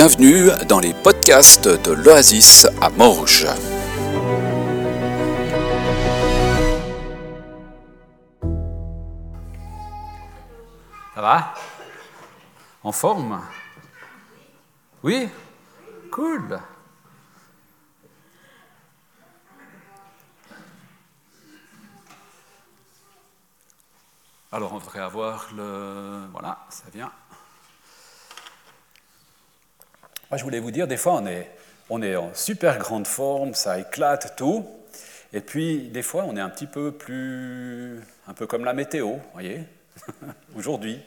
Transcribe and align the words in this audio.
Bienvenue 0.00 0.50
dans 0.68 0.78
les 0.78 0.94
podcasts 0.94 1.66
de 1.66 1.90
l'Oasis 1.90 2.68
à 2.80 2.88
Morges. 2.88 3.48
Ça 11.16 11.20
va? 11.20 11.52
En 12.84 12.92
forme? 12.92 13.42
Oui? 15.02 15.28
Cool 16.12 16.60
Alors 24.52 24.74
on 24.74 24.78
devrait 24.78 25.00
avoir 25.00 25.48
le... 25.56 26.28
Voilà, 26.30 26.64
ça 26.68 26.84
vient. 26.94 27.10
Moi 30.30 30.36
je 30.36 30.44
voulais 30.44 30.60
vous 30.60 30.70
dire, 30.70 30.86
des 30.86 30.98
fois 30.98 31.22
on 31.88 32.02
est, 32.02 32.16
en 32.16 32.34
super 32.34 32.78
grande 32.78 33.06
forme, 33.06 33.54
ça 33.54 33.78
éclate 33.78 34.36
tout. 34.36 34.66
Et 35.32 35.40
puis 35.40 35.88
des 35.88 36.02
fois 36.02 36.24
on 36.26 36.36
est 36.36 36.40
un 36.40 36.50
petit 36.50 36.66
peu 36.66 36.92
plus... 36.92 38.00
un 38.26 38.34
peu 38.34 38.46
comme 38.46 38.64
la 38.64 38.74
météo, 38.74 39.06
vous 39.08 39.20
voyez 39.32 39.62
Aujourd'hui. 40.56 41.00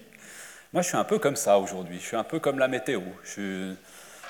Moi 0.74 0.82
je 0.82 0.88
suis 0.88 0.98
un 0.98 1.04
peu 1.04 1.20
comme 1.20 1.36
ça 1.36 1.60
aujourd'hui, 1.60 2.00
je 2.00 2.06
suis 2.06 2.18
un 2.18 2.24
peu 2.24 2.40
comme 2.40 2.58
la 2.58 2.68
météo. 2.68 3.02
Je 3.24 3.42
ne 3.42 3.76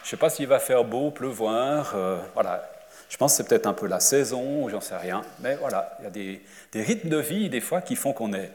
sais 0.04 0.18
pas 0.18 0.30
s'il 0.30 0.48
va 0.48 0.60
faire 0.60 0.84
beau, 0.84 1.10
pleuvoir, 1.10 1.94
euh, 1.96 2.18
voilà. 2.34 2.70
Je 3.08 3.16
pense 3.16 3.32
que 3.32 3.38
c'est 3.38 3.48
peut-être 3.48 3.68
un 3.68 3.74
peu 3.74 3.88
la 3.88 4.02
saison, 4.02 4.68
j'en 4.68 4.82
sais 4.82 4.98
rien. 4.98 5.22
Mais 5.40 5.56
voilà, 5.56 5.96
il 6.00 6.04
y 6.04 6.08
a 6.08 6.10
des, 6.10 6.42
des 6.74 6.82
rythmes 6.82 7.10
de 7.10 7.18
vie 7.18 7.50
des 7.50 7.62
fois 7.62 7.82
qui 7.82 7.96
font 7.96 8.12
qu'on 8.12 8.34
est 8.34 8.52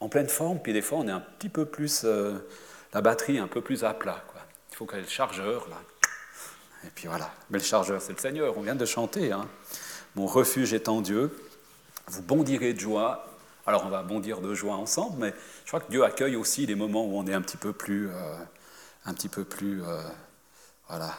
en 0.00 0.08
pleine 0.08 0.28
forme, 0.28 0.58
puis 0.58 0.74
des 0.74 0.82
fois 0.82 0.98
on 0.98 1.08
est 1.08 1.12
un 1.12 1.20
petit 1.38 1.48
peu 1.48 1.64
plus, 1.64 2.02
euh, 2.04 2.34
la 2.92 3.00
batterie 3.00 3.38
un 3.38 3.46
peu 3.46 3.62
plus 3.62 3.84
à 3.84 3.94
plat. 3.94 4.22
Quoi. 4.30 4.39
Faut 4.80 4.86
qu'il 4.86 5.00
y 5.00 5.02
ait 5.02 5.06
chargeur, 5.06 5.68
là. 5.68 5.76
Et 6.86 6.90
puis 6.94 7.06
voilà, 7.06 7.30
mais 7.50 7.58
le 7.58 7.64
chargeur 7.64 8.00
c'est 8.00 8.14
le 8.14 8.18
Seigneur, 8.18 8.56
on 8.56 8.62
vient 8.62 8.74
de 8.74 8.86
chanter. 8.86 9.30
Hein. 9.30 9.46
Mon 10.16 10.24
refuge 10.24 10.72
est 10.72 10.88
en 10.88 11.02
Dieu, 11.02 11.36
vous 12.06 12.22
bondirez 12.22 12.72
de 12.72 12.80
joie. 12.80 13.26
Alors 13.66 13.84
on 13.84 13.90
va 13.90 14.02
bondir 14.02 14.40
de 14.40 14.54
joie 14.54 14.76
ensemble, 14.76 15.18
mais 15.18 15.34
je 15.64 15.68
crois 15.68 15.80
que 15.80 15.90
Dieu 15.90 16.02
accueille 16.02 16.34
aussi 16.34 16.64
les 16.64 16.76
moments 16.76 17.04
où 17.04 17.18
on 17.18 17.26
est 17.26 17.34
un 17.34 17.42
petit 17.42 17.58
peu 17.58 17.74
plus, 17.74 18.08
euh, 18.08 18.36
un 19.04 19.12
petit 19.12 19.28
peu 19.28 19.44
plus, 19.44 19.82
euh, 19.84 20.00
voilà. 20.88 21.14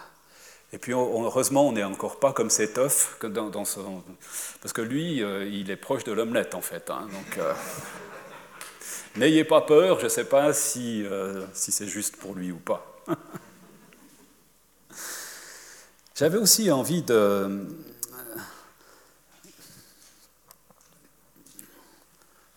Et 0.74 0.80
puis 0.80 0.94
heureusement, 0.94 1.68
on 1.68 1.74
n'est 1.74 1.84
encore 1.84 2.20
pas 2.20 2.34
comme 2.34 2.50
cet 2.50 2.80
œuf, 2.80 3.20
parce 3.20 4.74
que 4.74 4.82
lui, 4.82 5.18
il 5.20 5.70
est 5.70 5.76
proche 5.76 6.04
de 6.04 6.14
l'omelette 6.14 6.56
en 6.56 6.62
fait. 6.62 6.90
Hein, 6.90 7.08
donc, 7.12 7.46
N'ayez 9.18 9.44
pas 9.44 9.62
peur, 9.62 10.00
je 10.00 10.06
ne 10.06 10.10
sais 10.10 10.24
pas 10.24 10.54
si, 10.54 11.06
euh, 11.06 11.46
si 11.54 11.72
c'est 11.72 11.88
juste 11.88 12.16
pour 12.16 12.34
lui 12.34 12.52
ou 12.52 12.58
pas. 12.58 13.04
J'avais 16.22 16.38
aussi 16.38 16.70
envie 16.70 17.02
de, 17.02 17.66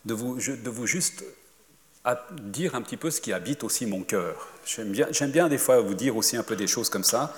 vous 0.05 0.87
juste 0.87 1.25
dire 2.43 2.75
un 2.75 2.83
petit 2.83 2.99
peu 2.99 3.11
ce 3.11 3.23
qui 3.23 3.33
habite 3.33 3.65
aussi 3.65 3.87
mon 3.87 4.03
cœur. 4.03 4.49
J'aime 4.67 4.93
bien, 4.93 5.09
bien 5.29 5.49
des 5.49 5.57
fois 5.57 5.81
vous 5.81 5.95
dire 5.95 6.15
aussi 6.15 6.37
un 6.37 6.43
peu 6.43 6.57
des 6.57 6.67
choses 6.67 6.91
comme 6.91 7.05
ça. 7.05 7.35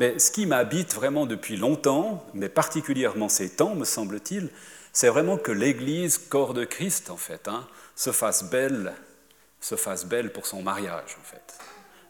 Mais 0.00 0.18
ce 0.18 0.32
qui 0.32 0.44
m'habite 0.44 0.92
vraiment 0.92 1.24
depuis 1.24 1.56
longtemps, 1.56 2.26
mais 2.34 2.48
particulièrement 2.48 3.28
ces 3.28 3.50
temps, 3.50 3.76
me 3.76 3.84
semble-t-il, 3.84 4.48
c'est 4.92 5.08
vraiment 5.08 5.38
que 5.38 5.52
l'Église, 5.52 6.18
corps 6.18 6.52
de 6.52 6.64
Christ, 6.64 7.10
en 7.10 7.16
fait, 7.16 7.46
hein, 7.46 7.64
se 7.94 8.10
fasse 8.10 8.42
belle, 8.42 8.92
se 9.60 9.76
fasse 9.76 10.04
belle 10.04 10.32
pour 10.32 10.46
son 10.46 10.62
mariage, 10.62 11.16
en 11.20 11.24
fait. 11.24 11.39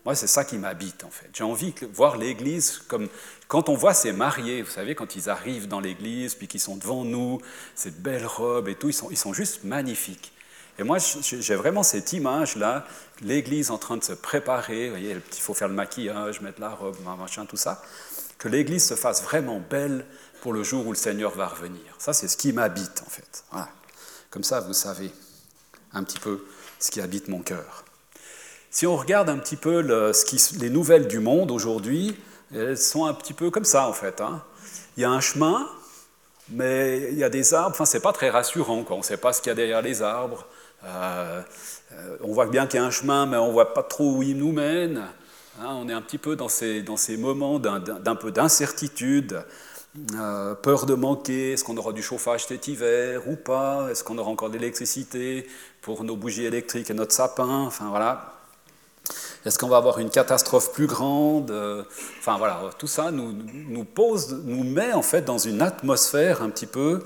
Moi, 0.04 0.14
c'est 0.14 0.26
ça 0.26 0.44
qui 0.44 0.56
m'habite, 0.56 1.04
en 1.04 1.10
fait. 1.10 1.28
J'ai 1.34 1.44
envie 1.44 1.72
de 1.72 1.86
voir 1.86 2.16
l'Église 2.16 2.82
comme... 2.88 3.08
Quand 3.48 3.68
on 3.68 3.74
voit 3.74 3.94
ces 3.94 4.12
mariés, 4.12 4.62
vous 4.62 4.70
savez, 4.70 4.94
quand 4.94 5.16
ils 5.16 5.28
arrivent 5.28 5.68
dans 5.68 5.80
l'Église, 5.80 6.34
puis 6.34 6.46
qu'ils 6.46 6.60
sont 6.60 6.76
devant 6.76 7.04
nous, 7.04 7.40
cette 7.74 8.00
belle 8.00 8.24
robe 8.24 8.68
et 8.68 8.76
tout, 8.76 8.88
ils 8.88 8.94
sont, 8.94 9.10
ils 9.10 9.18
sont 9.18 9.32
juste 9.32 9.64
magnifiques. 9.64 10.32
Et 10.78 10.82
moi, 10.82 10.98
j'ai 10.98 11.54
vraiment 11.56 11.82
cette 11.82 12.12
image-là, 12.12 12.86
l'Église 13.20 13.70
en 13.70 13.76
train 13.76 13.98
de 13.98 14.04
se 14.04 14.12
préparer, 14.12 14.86
vous 14.86 14.92
voyez, 14.92 15.10
il 15.12 15.40
faut 15.40 15.52
faire 15.52 15.68
le 15.68 15.74
maquillage, 15.74 16.40
mettre 16.40 16.60
la 16.60 16.70
robe, 16.70 16.96
machin, 17.18 17.44
tout 17.44 17.58
ça, 17.58 17.82
que 18.38 18.48
l'Église 18.48 18.86
se 18.86 18.94
fasse 18.94 19.22
vraiment 19.22 19.60
belle 19.60 20.06
pour 20.40 20.54
le 20.54 20.62
jour 20.62 20.86
où 20.86 20.92
le 20.92 20.96
Seigneur 20.96 21.32
va 21.32 21.48
revenir. 21.48 21.82
Ça, 21.98 22.14
c'est 22.14 22.28
ce 22.28 22.36
qui 22.36 22.52
m'habite, 22.52 23.02
en 23.04 23.10
fait. 23.10 23.44
Voilà. 23.50 23.68
Comme 24.30 24.44
ça, 24.44 24.60
vous 24.60 24.72
savez 24.72 25.10
un 25.92 26.04
petit 26.04 26.18
peu 26.18 26.46
ce 26.78 26.90
qui 26.90 27.00
habite 27.00 27.28
mon 27.28 27.40
cœur. 27.40 27.84
Si 28.70 28.86
on 28.86 28.96
regarde 28.96 29.28
un 29.28 29.38
petit 29.38 29.56
peu 29.56 29.80
les 30.60 30.70
nouvelles 30.70 31.08
du 31.08 31.18
monde 31.18 31.50
aujourd'hui, 31.50 32.16
elles 32.54 32.78
sont 32.78 33.04
un 33.04 33.14
petit 33.14 33.32
peu 33.32 33.50
comme 33.50 33.64
ça, 33.64 33.88
en 33.88 33.92
fait. 33.92 34.20
Hein. 34.20 34.42
Il 34.96 35.02
y 35.02 35.04
a 35.04 35.10
un 35.10 35.20
chemin, 35.20 35.68
mais 36.50 37.08
il 37.10 37.18
y 37.18 37.24
a 37.24 37.30
des 37.30 37.52
arbres. 37.52 37.70
Enfin, 37.74 37.84
c'est 37.84 38.00
pas 38.00 38.12
très 38.12 38.30
rassurant. 38.30 38.84
On 38.88 38.98
ne 38.98 39.02
sait 39.02 39.16
pas 39.16 39.32
ce 39.32 39.42
qu'il 39.42 39.50
y 39.50 39.52
a 39.52 39.56
derrière 39.56 39.82
les 39.82 40.02
arbres. 40.02 40.46
Euh, 40.84 41.42
euh, 41.92 42.16
on 42.22 42.32
voit 42.32 42.46
bien 42.46 42.68
qu'il 42.68 42.78
y 42.78 42.82
a 42.82 42.86
un 42.86 42.92
chemin, 42.92 43.26
mais 43.26 43.36
on 43.36 43.50
voit 43.50 43.74
pas 43.74 43.82
trop 43.82 44.16
où 44.16 44.22
il 44.22 44.36
nous 44.36 44.52
mène. 44.52 45.02
Hein. 45.60 45.74
on 45.74 45.88
est 45.88 45.92
un 45.92 46.00
petit 46.00 46.18
peu 46.18 46.36
dans 46.36 46.48
ces, 46.48 46.82
dans 46.82 46.96
ces 46.96 47.16
moments 47.16 47.58
d'un 47.58 48.14
peu 48.14 48.30
d'incertitude. 48.30 49.42
Euh, 50.14 50.54
peur 50.54 50.86
de 50.86 50.94
manquer, 50.94 51.52
est-ce 51.52 51.64
qu'on 51.64 51.76
aura 51.76 51.92
du 51.92 52.02
chauffage 52.02 52.46
cet 52.46 52.68
hiver 52.68 53.28
ou 53.28 53.34
pas? 53.34 53.88
Est-ce 53.90 54.04
qu'on 54.04 54.16
aura 54.18 54.30
encore 54.30 54.48
de 54.48 54.56
l'électricité 54.58 55.48
pour 55.82 56.04
nos 56.04 56.14
bougies 56.14 56.44
électriques 56.44 56.90
et 56.90 56.94
notre 56.94 57.12
sapin? 57.12 57.64
Enfin 57.66 57.88
voilà. 57.90 58.39
Est-ce 59.44 59.58
qu'on 59.58 59.68
va 59.68 59.78
avoir 59.78 59.98
une 59.98 60.10
catastrophe 60.10 60.72
plus 60.72 60.86
grande 60.86 61.50
euh, 61.50 61.82
Enfin 62.18 62.36
voilà, 62.36 62.60
tout 62.78 62.86
ça 62.86 63.10
nous, 63.10 63.32
nous, 63.32 63.84
pose, 63.84 64.42
nous 64.44 64.64
met 64.64 64.92
en 64.92 65.02
fait 65.02 65.22
dans 65.22 65.38
une 65.38 65.62
atmosphère 65.62 66.42
un 66.42 66.50
petit 66.50 66.66
peu 66.66 67.02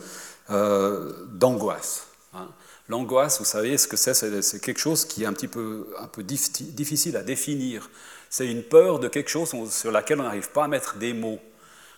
euh, 0.50 1.12
d'angoisse. 1.33 2.09
Hein. 2.34 2.49
L'angoisse, 2.89 3.39
vous 3.39 3.44
savez 3.44 3.78
ce 3.78 3.89
que 3.89 3.97
c'est 3.97 4.15
C'est 4.43 4.61
quelque 4.61 4.81
chose 4.81 5.05
qui 5.05 5.23
est 5.23 5.27
un 5.27 5.33
petit 5.33 5.49
peu, 5.49 5.87
un 5.99 6.06
peu 6.06 6.23
difficile 6.23 7.17
à 7.17 7.23
définir. 7.23 7.89
C'est 8.28 8.47
une 8.47 8.62
peur 8.62 8.99
de 8.99 9.09
quelque 9.09 9.31
chose 9.31 9.55
sur 9.71 9.91
laquelle 9.91 10.21
on 10.21 10.25
n'arrive 10.25 10.50
pas 10.50 10.65
à 10.65 10.69
mettre 10.69 10.97
des 10.97 11.15
mots. 11.15 11.39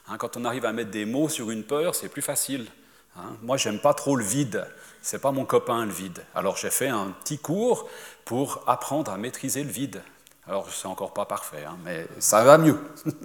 Hein, 0.06 0.16
quand 0.18 0.36
on 0.36 0.44
arrive 0.44 0.64
à 0.66 0.72
mettre 0.72 0.90
des 0.90 1.06
mots 1.06 1.28
sur 1.28 1.50
une 1.50 1.64
peur, 1.64 1.94
c'est 1.94 2.08
plus 2.08 2.22
facile. 2.22 2.66
Hein. 3.16 3.36
Moi, 3.42 3.56
j'aime 3.56 3.80
pas 3.80 3.94
trop 3.94 4.14
le 4.14 4.24
vide. 4.24 4.66
C'est 5.02 5.20
pas 5.20 5.32
mon 5.32 5.44
copain 5.44 5.86
le 5.86 5.92
vide. 5.92 6.24
Alors 6.34 6.56
j'ai 6.56 6.70
fait 6.70 6.88
un 6.88 7.14
petit 7.22 7.38
cours 7.38 7.88
pour 8.24 8.62
apprendre 8.66 9.10
à 9.12 9.16
maîtriser 9.16 9.62
le 9.62 9.70
vide. 9.70 10.02
Alors 10.46 10.68
c'est 10.72 10.86
encore 10.86 11.12
pas 11.12 11.26
parfait, 11.26 11.64
hein, 11.64 11.76
mais 11.84 12.06
ça 12.18 12.44
va 12.44 12.58
mieux. 12.58 12.78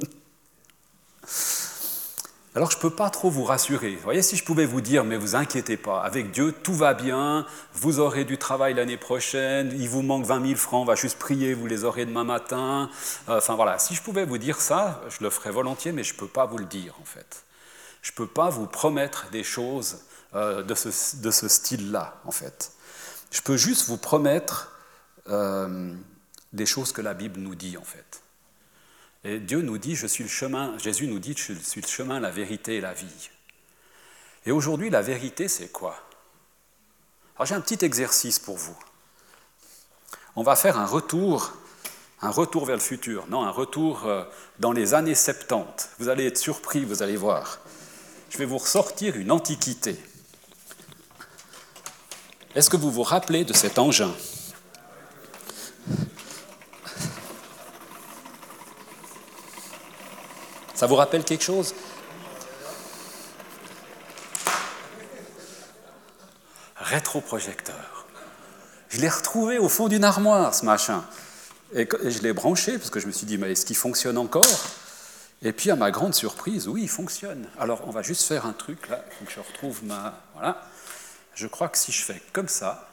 Alors 2.54 2.70
je 2.70 2.76
ne 2.76 2.82
peux 2.82 2.90
pas 2.90 3.10
trop 3.10 3.30
vous 3.30 3.46
rassurer. 3.46 3.96
Vous 3.96 4.02
voyez, 4.02 4.22
si 4.22 4.36
je 4.36 4.44
pouvais 4.44 4.66
vous 4.66 4.82
dire, 4.82 5.06
mais 5.06 5.16
vous 5.16 5.36
inquiétez 5.36 5.78
pas, 5.78 6.02
avec 6.02 6.32
Dieu, 6.32 6.52
tout 6.52 6.74
va 6.74 6.94
bien, 6.94 7.46
vous 7.74 8.00
aurez 8.00 8.26
du 8.26 8.38
travail 8.38 8.74
l'année 8.74 8.98
prochaine, 8.98 9.72
il 9.74 9.88
vous 9.88 10.02
manque 10.02 10.26
20 10.26 10.48
000 10.48 10.60
francs, 10.60 10.82
on 10.82 10.86
va 10.86 10.96
juste 10.96 11.18
prier, 11.18 11.54
vous 11.54 11.66
les 11.66 11.86
aurez 11.86 12.06
demain 12.06 12.26
matin. 12.26 12.90
Euh, 13.30 13.38
enfin 13.38 13.56
voilà, 13.56 13.80
si 13.80 13.96
je 13.96 14.02
pouvais 14.02 14.26
vous 14.26 14.38
dire 14.38 14.60
ça, 14.60 15.02
je 15.08 15.24
le 15.24 15.30
ferais 15.30 15.52
volontiers, 15.52 15.94
mais 15.94 16.04
je 16.04 16.14
ne 16.14 16.20
peux 16.20 16.28
pas 16.28 16.46
vous 16.46 16.58
le 16.58 16.66
dire 16.66 16.94
en 17.00 17.06
fait. 17.06 17.46
Je 18.02 18.12
ne 18.12 18.16
peux 18.16 18.28
pas 18.28 18.50
vous 18.50 18.68
promettre 18.68 19.30
des 19.30 19.46
choses 19.46 20.00
euh, 20.36 20.62
de 20.62 20.76
ce, 20.76 21.18
de 21.18 21.32
ce 21.32 21.48
style-là 21.48 22.16
en 22.26 22.32
fait. 22.32 22.74
Je 23.32 23.42
peux 23.42 23.56
juste 23.56 23.88
vous 23.88 23.98
promettre 23.98 24.74
euh, 25.30 25.94
des 26.54 26.66
choses 26.66 26.92
que 26.92 27.02
la 27.02 27.14
Bible 27.14 27.40
nous 27.40 27.56
dit 27.56 27.78
en 27.78 27.84
fait. 27.84 28.22
Et 29.24 29.40
Dieu 29.40 29.62
nous 29.62 29.78
dit, 29.78 29.96
je 29.96 30.08
suis 30.08 30.24
le 30.24 30.30
chemin, 30.30 30.78
Jésus 30.80 31.08
nous 31.08 31.20
dit, 31.20 31.36
je 31.38 31.54
suis 31.54 31.82
le 31.82 31.88
chemin, 31.88 32.20
la 32.20 32.32
vérité 32.32 32.78
et 32.78 32.82
la 32.82 32.94
vie. 32.94 33.30
Et 34.46 34.52
aujourd'hui, 34.52 34.90
la 34.90 35.04
vérité, 35.04 35.48
c'est 35.48 35.72
quoi? 35.72 35.96
Alors 37.36 37.46
j'ai 37.46 37.56
un 37.56 37.62
petit 37.62 37.86
exercice 37.86 38.40
pour 38.40 38.58
vous. 38.58 38.78
On 40.36 40.44
va 40.44 40.56
faire 40.56 40.78
un 40.78 40.86
retour, 40.86 41.54
un 42.22 42.32
retour 42.32 42.66
vers 42.66 42.76
le 42.76 42.82
futur, 42.82 43.28
non, 43.28 43.44
un 43.44 43.52
retour 43.52 44.06
euh, 44.06 44.24
dans 44.60 44.72
les 44.72 44.94
années 44.94 45.16
70. 45.16 45.90
Vous 46.00 46.10
allez 46.10 46.26
être 46.26 46.38
surpris, 46.38 46.84
vous 46.86 47.04
allez 47.04 47.18
voir. 47.18 47.60
Je 48.30 48.38
vais 48.38 48.46
vous 48.46 48.58
ressortir 48.58 49.18
une 49.18 49.32
antiquité. 49.32 50.00
Est-ce 52.56 52.70
que 52.70 52.78
vous 52.78 52.92
vous 52.92 53.04
rappelez 53.04 53.46
de 53.46 53.54
cet 53.54 53.78
engin? 53.78 54.14
Ça 60.82 60.88
vous 60.88 60.96
rappelle 60.96 61.24
quelque 61.24 61.44
chose 61.44 61.76
Rétroprojecteur. 66.76 68.08
Je 68.90 69.00
l'ai 69.00 69.08
retrouvé 69.08 69.60
au 69.60 69.70
fond 69.70 69.90
d'une 69.90 70.04
armoire, 70.04 70.56
ce 70.56 70.66
machin. 70.66 71.06
Et 71.76 71.88
je 72.06 72.24
l'ai 72.24 72.34
branché 72.34 72.80
parce 72.80 72.90
que 72.90 73.00
je 73.00 73.06
me 73.06 73.12
suis 73.12 73.28
dit, 73.28 73.38
mais 73.38 73.52
est-ce 73.52 73.64
qu'il 73.64 73.76
fonctionne 73.76 74.18
encore? 74.18 74.44
Et 75.44 75.54
puis, 75.54 75.70
à 75.70 75.76
ma 75.76 75.92
grande 75.92 76.16
surprise, 76.16 76.68
oui, 76.68 76.82
il 76.82 76.90
fonctionne. 76.90 77.48
Alors, 77.60 77.88
on 77.88 77.92
va 77.92 78.02
juste 78.02 78.28
faire 78.28 78.48
un 78.48 78.54
truc 78.54 78.90
là. 78.90 79.06
Que 79.24 79.32
je 79.32 79.40
retrouve 79.40 79.84
ma. 79.84 80.20
Voilà. 80.34 80.64
Je 81.36 81.46
crois 81.46 81.70
que 81.70 81.78
si 81.78 81.92
je 81.92 82.02
fais 82.02 82.20
comme 82.34 82.48
ça, 82.48 82.90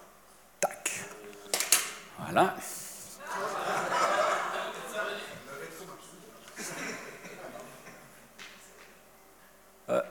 tac. 0.60 0.92
Voilà. 2.18 2.54
Euh, 9.90 10.02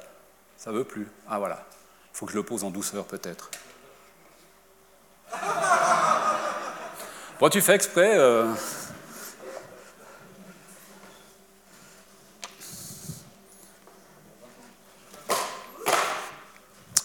ça 0.58 0.72
veut 0.72 0.84
plus. 0.84 1.08
Ah 1.30 1.40
voilà. 1.40 1.66
Il 2.14 2.18
faut 2.18 2.26
que 2.26 2.32
je 2.32 2.38
le 2.38 2.44
pose 2.44 2.64
en 2.64 2.72
douceur 2.72 3.06
peut-être. 3.06 3.50
Bon, 7.40 7.50
tu 7.50 7.62
fais 7.62 7.76
exprès. 7.76 8.18
Euh. 8.18 8.52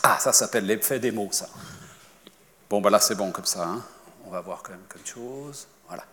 Ah, 0.03 0.19
ça 0.19 0.33
s'appelle 0.33 0.67
l'effet 0.67 0.99
des 0.99 1.11
mots, 1.11 1.29
ça. 1.31 1.49
Bon, 2.71 2.81
ben 2.81 2.89
là, 2.89 2.99
c'est 2.99 3.15
bon 3.15 3.31
comme 3.31 3.45
ça. 3.45 3.65
Hein. 3.65 3.85
On 4.25 4.31
va 4.31 4.41
voir 4.41 4.63
quand 4.63 4.73
même 4.73 4.87
quelque 4.91 5.09
chose. 5.09 5.67
Voilà. 5.87 6.05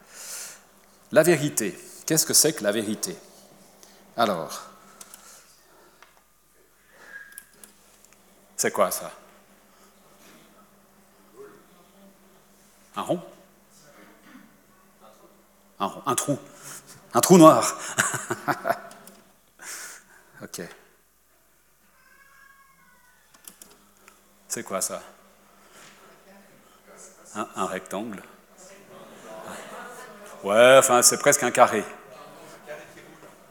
La 1.14 1.24
vérité. 1.24 1.80
Qu'est-ce 2.06 2.26
que 2.26 2.34
c'est 2.34 2.54
que 2.54 2.64
la 2.64 2.74
vérité? 2.74 3.18
Alors, 4.18 4.64
c'est 8.60 8.72
quoi 8.72 8.92
ça? 8.92 9.10
Un 12.98 13.02
rond? 13.02 13.22
Un, 15.80 15.90
un 16.06 16.16
trou. 16.16 16.38
Un 17.14 17.22
trou 17.22 17.38
noir. 17.38 17.78
ok. 20.42 20.62
C'est 24.50 24.64
quoi 24.64 24.82
ça? 24.82 25.02
Un, 27.36 27.66
rectangle? 27.66 28.22
Ouais, 30.44 30.76
enfin, 30.80 31.02
c'est 31.02 31.18
presque 31.18 31.44
un 31.44 31.52
carré. 31.52 31.86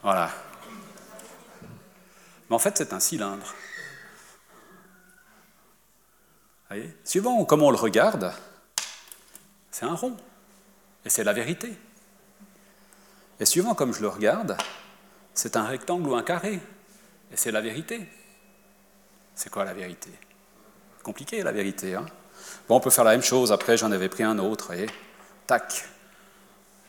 Voilà. 0.02 0.28
Mais 2.50 2.56
en 2.56 2.58
fait, 2.58 2.76
c'est 2.76 2.92
un 2.92 3.00
cylindre. 3.00 3.46
Vous 3.46 3.54
Suivant 7.04 7.44
comment 7.44 7.68
on 7.68 7.70
le 7.70 7.76
regarde, 7.76 8.32
c'est 9.70 9.86
un 9.86 9.94
rond. 9.94 10.16
Et 11.04 11.10
c'est 11.10 11.24
la 11.24 11.32
vérité. 11.32 11.76
Et 13.40 13.44
suivant 13.44 13.74
comme 13.74 13.94
je 13.94 14.02
le 14.02 14.08
regarde, 14.08 14.56
c'est 15.32 15.56
un 15.56 15.64
rectangle 15.64 16.08
ou 16.08 16.14
un 16.14 16.22
carré. 16.22 16.60
Et 17.32 17.36
c'est 17.36 17.52
la 17.52 17.60
vérité. 17.60 18.06
C'est 19.34 19.50
quoi 19.50 19.64
la 19.64 19.72
vérité? 19.72 20.10
Compliqué 21.02 21.42
la 21.42 21.52
vérité. 21.52 21.94
Hein? 21.94 22.06
Bon, 22.68 22.76
on 22.76 22.80
peut 22.80 22.90
faire 22.90 23.04
la 23.04 23.12
même 23.12 23.22
chose. 23.22 23.52
Après, 23.52 23.76
j'en 23.76 23.92
avais 23.92 24.08
pris 24.08 24.24
un 24.24 24.38
autre. 24.38 24.72
Et 24.72 24.86
tac. 25.46 25.84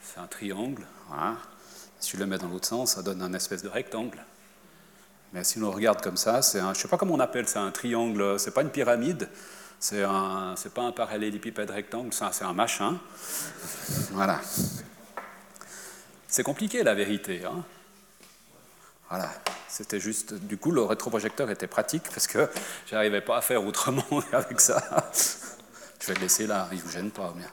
C'est 0.02 0.20
un 0.20 0.28
triangle. 0.28 0.86
Voilà. 1.08 1.38
Si 2.00 2.12
je 2.12 2.18
le 2.18 2.26
mets 2.26 2.38
dans 2.38 2.48
l'autre 2.48 2.68
sens, 2.68 2.94
ça 2.96 3.04
donne 3.04 3.22
un 3.22 3.34
espèce 3.34 3.62
de 3.62 3.70
rectangle. 3.70 4.20
Mais 5.34 5.44
si 5.44 5.62
on 5.62 5.70
regarde 5.70 6.02
comme 6.02 6.18
ça, 6.18 6.42
c'est 6.42 6.60
un, 6.60 6.74
je 6.74 6.80
ne 6.80 6.82
sais 6.84 6.88
pas 6.88 6.98
comment 6.98 7.14
on 7.14 7.20
appelle, 7.20 7.48
c'est 7.48 7.60
un 7.60 7.72
triangle, 7.72 8.40
c'est 8.40 8.54
pas 8.54 8.64
une 8.64 8.72
pyramide, 8.72 9.30
c'est 9.80 10.04
un, 10.04 10.56
c'est 10.58 10.74
pas 10.74 10.84
un 10.84 10.92
parallélépipède 10.92 11.70
rectangle, 11.70 12.10
c'est 12.14 12.44
un 12.44 12.54
machin. 12.54 13.00
Voilà. 14.12 14.42
C'est 16.28 16.44
compliqué 16.44 16.84
la 16.84 16.94
vérité. 16.94 17.44
Hein 17.46 17.64
voilà. 19.10 19.32
C'était 19.70 20.00
juste, 20.00 20.34
du 20.34 20.58
coup, 20.58 20.72
le 20.72 20.82
rétroprojecteur 20.82 21.50
était 21.50 21.68
pratique 21.68 22.04
parce 22.04 22.28
que 22.28 22.50
j'arrivais 22.88 23.22
pas 23.22 23.38
à 23.38 23.42
faire 23.42 23.64
autrement 23.64 24.06
avec 24.34 24.60
ça. 24.60 25.10
Je 26.02 26.08
vais 26.08 26.16
le 26.16 26.22
laisser 26.22 26.46
là, 26.46 26.68
il 26.74 26.80
vous 26.80 26.92
gêne 26.92 27.12
pas. 27.12 27.34
Bien. 27.36 27.50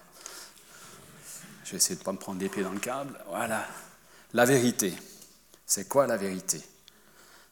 Je 1.64 1.73
vais 1.73 1.76
essayer 1.76 1.96
de 1.96 2.02
pas 2.02 2.12
me 2.12 2.19
prendre 2.19 2.38
des 2.38 2.49
pieds 2.49 2.62
dans 2.62 2.73
le 2.73 2.81
câble. 2.81 3.17
Voilà. 3.28 3.64
La 4.34 4.44
vérité. 4.44 4.94
C'est 5.64 5.88
quoi 5.88 6.06
la 6.06 6.17
vérité? 6.17 6.61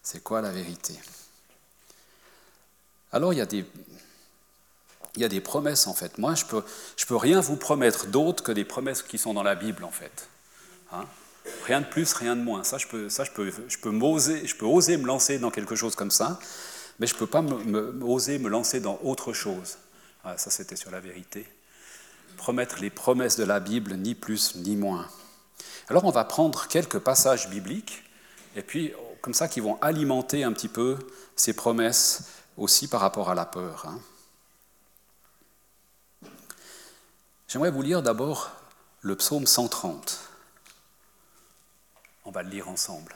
C'est 0.03 0.23
quoi 0.23 0.41
la 0.41 0.51
vérité? 0.51 0.99
Alors, 3.13 3.33
il 3.33 3.39
y 3.39 3.43
a 3.43 3.47
des, 3.47 3.65
il 5.17 5.23
y 5.23 5.25
a 5.25 5.29
des 5.29 5.41
promesses 5.41 5.87
en 5.87 5.95
fait. 5.95 6.19
Moi, 6.19 6.35
je 6.35 6.45
ne 6.45 6.51
peux, 6.51 6.63
je 6.97 7.07
peux 7.07 7.17
rien 7.17 7.41
vous 7.41 7.57
promettre 7.57 8.07
d'autre 8.07 8.43
que 8.43 8.53
des 8.53 8.65
promesses 8.65 9.03
qui 9.03 9.19
sont 9.19 9.35
dans 9.35 9.43
la 9.43 9.55
Bible 9.55 9.85
en 9.85 9.91
fait. 9.91 10.29
Hein? 10.93 11.05
Rien 11.67 11.81
de 11.81 11.87
plus, 11.87 12.13
rien 12.15 12.37
de 12.37 12.41
moins. 12.41 12.65
Ça, 12.65 12.79
je 12.79 12.87
peux, 12.87 13.09
ça, 13.09 13.25
je 13.25 13.31
peux, 13.31 13.53
je 13.69 13.79
peux, 13.79 13.91
m'oser, 13.91 14.47
je 14.47 14.57
peux 14.57 14.67
oser 14.67 14.97
me 14.97 15.07
lancer 15.07 15.39
dans 15.39 15.51
quelque 15.51 15.77
chose 15.77 15.95
comme 15.95 16.11
ça, 16.11 16.39
mais 16.99 17.07
je 17.07 17.15
ne 17.15 17.19
peux 17.19 17.27
pas 17.27 17.43
me, 17.43 18.03
oser 18.03 18.39
me 18.39 18.49
lancer 18.49 18.81
dans 18.81 18.99
autre 19.03 19.33
chose. 19.33 19.77
Ça, 20.37 20.51
c'était 20.51 20.77
sur 20.77 20.91
la 20.91 21.01
vérité. 21.01 21.47
Promettre 22.39 22.81
les 22.81 22.89
promesses 22.89 23.37
de 23.37 23.45
la 23.45 23.61
Bible, 23.61 23.95
ni 23.97 24.15
plus 24.15 24.55
ni 24.57 24.75
moins. 24.75 25.07
Alors, 25.89 26.05
on 26.07 26.11
va 26.11 26.25
prendre 26.25 26.67
quelques 26.67 26.99
passages 26.99 27.51
bibliques, 27.51 28.03
et 28.57 28.63
puis, 28.63 28.95
comme 29.21 29.35
ça, 29.35 29.49
qui 29.49 29.61
vont 29.61 29.79
alimenter 29.83 30.43
un 30.43 30.53
petit 30.53 30.69
peu 30.69 30.97
ces 31.37 31.53
promesses 31.53 32.23
aussi 32.57 32.89
par 32.89 33.03
rapport 33.03 33.29
à 33.29 33.35
la 33.35 33.45
peur. 33.45 33.85
Hein. 33.87 34.01
J'aimerais 37.55 37.71
vous 37.71 37.83
lire 37.83 38.03
d'abord 38.03 38.51
le 39.01 39.15
psaume 39.15 39.47
130. 39.47 40.29
On 42.25 42.33
va 42.33 42.43
le 42.43 42.49
lire 42.49 42.69
ensemble. 42.69 43.15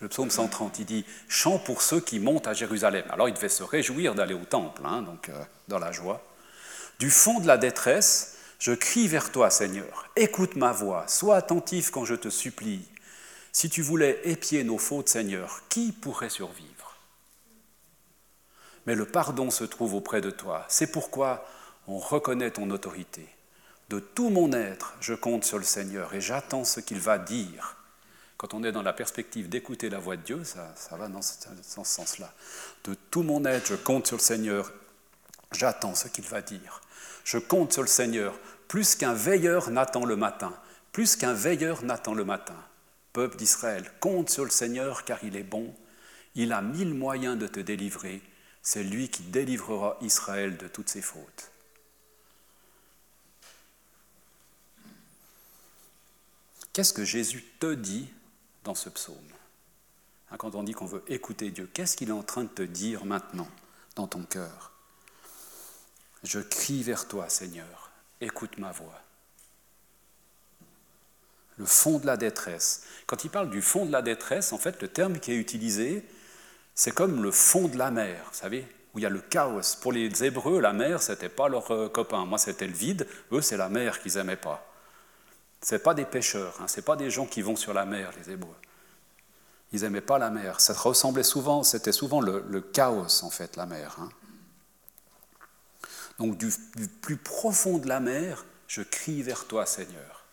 Le 0.00 0.08
psaume 0.08 0.30
130, 0.30 0.78
il 0.78 0.86
dit 0.86 1.04
Chant 1.28 1.58
pour 1.58 1.82
ceux 1.82 2.00
qui 2.00 2.18
montent 2.18 2.46
à 2.46 2.54
Jérusalem. 2.54 3.04
Alors 3.10 3.28
il 3.28 3.34
devait 3.34 3.50
se 3.50 3.62
réjouir 3.62 4.14
d'aller 4.14 4.32
au 4.32 4.46
temple, 4.46 4.80
hein, 4.86 5.02
donc 5.02 5.28
euh, 5.28 5.44
dans 5.68 5.78
la 5.78 5.92
joie. 5.92 6.22
Du 6.98 7.10
fond 7.10 7.38
de 7.38 7.46
la 7.46 7.58
détresse, 7.58 8.38
je 8.58 8.72
crie 8.72 9.08
vers 9.08 9.30
toi, 9.30 9.50
Seigneur. 9.50 10.08
Écoute 10.16 10.56
ma 10.56 10.72
voix, 10.72 11.06
sois 11.08 11.36
attentif 11.36 11.90
quand 11.90 12.06
je 12.06 12.14
te 12.14 12.30
supplie. 12.30 12.88
Si 13.52 13.68
tu 13.68 13.82
voulais 13.82 14.22
épier 14.24 14.64
nos 14.64 14.78
fautes, 14.78 15.10
Seigneur, 15.10 15.60
qui 15.68 15.92
pourrait 15.92 16.30
survivre? 16.30 16.96
Mais 18.86 18.94
le 18.94 19.04
pardon 19.04 19.50
se 19.50 19.64
trouve 19.64 19.92
auprès 19.92 20.22
de 20.22 20.30
toi. 20.30 20.64
C'est 20.70 20.90
pourquoi 20.90 21.46
on 21.86 21.98
reconnaît 21.98 22.50
ton 22.50 22.70
autorité. 22.70 23.26
De 23.88 24.00
tout 24.00 24.30
mon 24.30 24.52
être, 24.52 24.94
je 25.00 25.14
compte 25.14 25.44
sur 25.44 25.58
le 25.58 25.64
Seigneur 25.64 26.12
et 26.14 26.20
j'attends 26.20 26.64
ce 26.64 26.80
qu'il 26.80 26.98
va 26.98 27.18
dire. 27.18 27.76
Quand 28.36 28.52
on 28.52 28.64
est 28.64 28.72
dans 28.72 28.82
la 28.82 28.92
perspective 28.92 29.48
d'écouter 29.48 29.88
la 29.88 29.98
voix 29.98 30.16
de 30.16 30.22
Dieu, 30.22 30.42
ça, 30.44 30.74
va 30.96 31.08
dans 31.08 31.22
ce, 31.22 31.34
ce 31.62 31.84
sens-là. 31.84 32.32
De 32.84 32.94
tout 33.10 33.22
mon 33.22 33.44
être, 33.44 33.68
je 33.68 33.74
compte 33.76 34.06
sur 34.06 34.16
le 34.16 34.22
Seigneur, 34.22 34.72
j'attends 35.52 35.94
ce 35.94 36.08
qu'il 36.08 36.24
va 36.24 36.42
dire. 36.42 36.80
Je 37.24 37.38
compte 37.38 37.72
sur 37.72 37.82
le 37.82 37.88
Seigneur, 37.88 38.38
plus 38.68 38.94
qu'un 38.94 39.14
veilleur 39.14 39.70
n'attend 39.70 40.04
le 40.04 40.16
matin, 40.16 40.52
plus 40.92 41.16
qu'un 41.16 41.32
veilleur 41.32 41.82
n'attend 41.82 42.14
le 42.14 42.24
matin. 42.24 42.56
Peuple 43.12 43.36
d'Israël, 43.36 43.90
compte 44.00 44.28
sur 44.28 44.44
le 44.44 44.50
Seigneur 44.50 45.04
car 45.04 45.22
il 45.24 45.36
est 45.36 45.42
bon, 45.42 45.74
il 46.34 46.52
a 46.52 46.60
mille 46.60 46.92
moyens 46.92 47.38
de 47.38 47.46
te 47.46 47.60
délivrer, 47.60 48.20
c'est 48.60 48.82
lui 48.82 49.08
qui 49.08 49.22
délivrera 49.22 49.96
Israël 50.02 50.56
de 50.56 50.68
toutes 50.68 50.90
ses 50.90 51.00
fautes. 51.00 51.50
Qu'est-ce 56.76 56.92
que 56.92 57.06
Jésus 57.06 57.42
te 57.58 57.72
dit 57.72 58.06
dans 58.62 58.74
ce 58.74 58.90
psaume? 58.90 59.16
Hein, 60.30 60.36
Quand 60.36 60.54
on 60.54 60.62
dit 60.62 60.72
qu'on 60.72 60.84
veut 60.84 61.02
écouter 61.08 61.50
Dieu, 61.50 61.70
qu'est-ce 61.72 61.96
qu'il 61.96 62.10
est 62.10 62.12
en 62.12 62.22
train 62.22 62.42
de 62.42 62.50
te 62.50 62.60
dire 62.60 63.06
maintenant 63.06 63.48
dans 63.94 64.06
ton 64.06 64.22
cœur? 64.24 64.72
Je 66.22 66.38
crie 66.38 66.82
vers 66.82 67.08
toi, 67.08 67.30
Seigneur, 67.30 67.92
écoute 68.20 68.58
ma 68.58 68.72
voix. 68.72 69.00
Le 71.56 71.64
fond 71.64 71.98
de 71.98 72.04
la 72.04 72.18
détresse. 72.18 72.82
Quand 73.06 73.24
il 73.24 73.30
parle 73.30 73.48
du 73.48 73.62
fond 73.62 73.86
de 73.86 73.92
la 73.92 74.02
détresse, 74.02 74.52
en 74.52 74.58
fait, 74.58 74.82
le 74.82 74.88
terme 74.88 75.18
qui 75.18 75.32
est 75.32 75.36
utilisé, 75.36 76.04
c'est 76.74 76.94
comme 76.94 77.22
le 77.22 77.30
fond 77.30 77.68
de 77.68 77.78
la 77.78 77.90
mer, 77.90 78.22
vous 78.30 78.38
savez, 78.38 78.68
où 78.92 78.98
il 78.98 79.02
y 79.02 79.06
a 79.06 79.08
le 79.08 79.22
chaos. 79.22 79.78
Pour 79.80 79.92
les 79.92 80.24
Hébreux, 80.24 80.60
la 80.60 80.74
mer, 80.74 81.02
ce 81.02 81.12
n'était 81.12 81.30
pas 81.30 81.48
leur 81.48 81.70
euh, 81.70 81.88
copain. 81.88 82.26
Moi, 82.26 82.36
c'était 82.36 82.66
le 82.66 82.74
vide. 82.74 83.08
Eux, 83.32 83.40
c'est 83.40 83.56
la 83.56 83.70
mer 83.70 84.02
qu'ils 84.02 84.16
n'aimaient 84.16 84.36
pas. 84.36 84.75
Ce 85.62 85.76
pas 85.76 85.94
des 85.94 86.04
pêcheurs, 86.04 86.54
hein, 86.60 86.68
ce 86.68 86.80
pas 86.80 86.96
des 86.96 87.10
gens 87.10 87.26
qui 87.26 87.42
vont 87.42 87.56
sur 87.56 87.74
la 87.74 87.84
mer, 87.84 88.12
les 88.18 88.30
Hébreux. 88.30 88.54
Ils 89.72 89.82
n'aimaient 89.82 90.00
pas 90.00 90.18
la 90.18 90.30
mer. 90.30 90.60
Ça 90.60 90.74
ressemblait 90.74 91.22
souvent, 91.22 91.62
c'était 91.62 91.92
souvent 91.92 92.20
le, 92.20 92.60
chaos, 92.60 93.24
en 93.24 93.30
fait, 93.30 93.56
la 93.56 93.66
mer. 93.66 93.96
Hein. 94.00 94.08
Donc, 96.18 96.38
du, 96.38 96.52
du 96.76 96.88
plus 96.88 97.16
profond 97.16 97.78
de 97.78 97.88
la 97.88 98.00
mer, 98.00 98.44
je 98.68 98.82
crie 98.82 99.22
vers 99.22 99.46
toi, 99.46 99.66
Seigneur. 99.66 100.24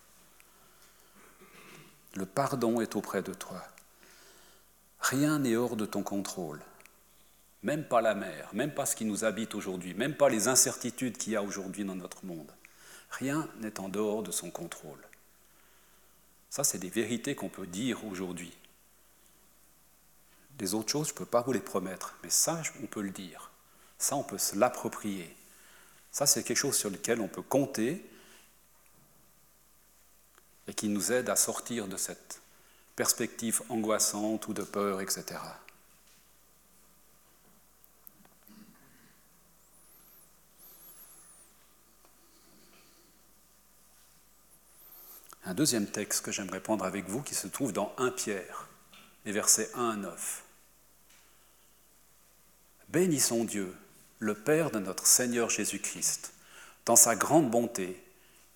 Le 2.15 2.25
pardon 2.25 2.80
est 2.80 2.96
auprès 2.96 3.24
de 3.24 3.34
toi. 3.34 3.62
Rien 5.00 5.39
n'est 5.39 5.56
hors 5.56 5.75
de 5.75 5.86
ton 5.86 6.03
contrôle. 6.03 6.62
Même 7.63 7.86
pas 7.86 8.01
la 8.01 8.13
mer, 8.13 8.50
même 8.53 8.74
pas 8.74 8.86
ce 8.86 8.96
qui 8.96 9.06
nous 9.06 9.25
habite 9.25 9.56
aujourd'hui, 9.56 9.94
même 9.94 10.15
pas 10.15 10.30
les 10.30 10.48
incertitudes 10.48 11.18
qu'il 11.18 11.34
y 11.34 11.36
a 11.36 11.44
aujourd'hui 11.44 11.86
dans 11.86 11.96
notre 11.96 12.25
monde. 12.25 12.51
Rien 13.10 13.48
n'est 13.60 13.80
en 13.80 13.89
dehors 13.89 14.22
de 14.22 14.32
son 14.32 14.51
contrôle. 14.51 15.00
Ça, 16.53 16.63
c'est 16.63 16.77
des 16.77 16.91
vérités 16.91 17.33
qu'on 17.33 17.50
peut 17.50 17.65
dire 17.65 18.05
aujourd'hui. 18.05 18.55
Les 20.60 20.75
autres 20.75 20.91
choses, 20.91 21.07
je 21.07 21.13
ne 21.13 21.17
peux 21.17 21.25
pas 21.25 21.41
vous 21.41 21.51
les 21.51 21.60
promettre, 21.60 22.13
mais 22.22 22.29
ça, 22.29 22.62
on 22.83 22.86
peut 22.86 23.01
le 23.01 23.10
dire. 23.10 23.50
Ça, 23.98 24.15
on 24.17 24.24
peut 24.24 24.38
se 24.38 24.55
l'approprier. 24.55 25.36
Ça, 26.12 26.27
c'est 26.27 26.43
quelque 26.43 26.57
chose 26.57 26.77
sur 26.77 26.91
lequel 26.91 27.22
on 27.22 27.27
peut 27.27 27.41
compter 27.41 28.07
et 30.67 30.75
qui 30.75 30.89
nous 30.89 31.12
aide 31.12 31.27
à 31.31 31.36
sortir 31.36 31.88
de 31.88 31.98
cette 31.98 32.39
perspectives 32.95 33.63
angoissantes 33.69 34.48
ou 34.48 34.53
de 34.53 34.62
peur, 34.62 35.01
etc. 35.01 35.39
Un 45.53 45.55
deuxième 45.55 45.86
texte 45.86 46.25
que 46.25 46.31
j'aimerais 46.31 46.62
prendre 46.62 46.83
avec 46.83 47.07
vous 47.07 47.22
qui 47.22 47.36
se 47.36 47.45
trouve 47.45 47.74
dans 47.74 47.93
1 48.00 48.10
Pierre, 48.10 48.67
les 49.24 49.31
versets 49.31 49.69
1 49.75 49.89
à 49.91 49.95
9. 49.98 50.43
Bénissons 52.89 53.43
Dieu, 53.43 53.72
le 54.17 54.33
Père 54.33 54.72
de 54.72 54.79
notre 54.79 55.05
Seigneur 55.05 55.51
Jésus-Christ. 55.51 56.33
Dans 56.88 56.95
sa 56.95 57.15
grande 57.15 57.51
bonté, 57.51 58.03